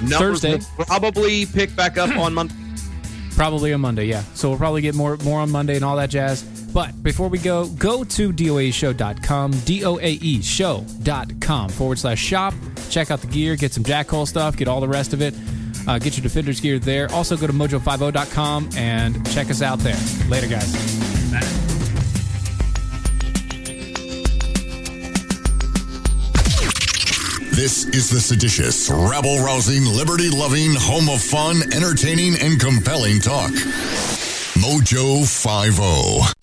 [0.01, 0.59] numbers Thursday.
[0.77, 2.55] will probably pick back up on Monday.
[3.35, 4.23] Probably on Monday, yeah.
[4.35, 6.43] So we'll probably get more more on Monday and all that jazz.
[6.73, 12.53] But before we go, go to doaeshow.com, D-O-A-E show.com forward slash shop.
[12.89, 15.35] Check out the gear, get some jackhole stuff, get all the rest of it.
[15.87, 17.11] Uh, get your Defenders gear there.
[17.11, 19.97] Also go to mojo50.com and check us out there.
[20.29, 20.71] Later, guys.
[27.51, 33.51] This is the seditious, rabble rousing, liberty loving, home of fun, entertaining, and compelling talk.
[34.57, 36.25] Mojo oh.
[36.25, 36.42] 50.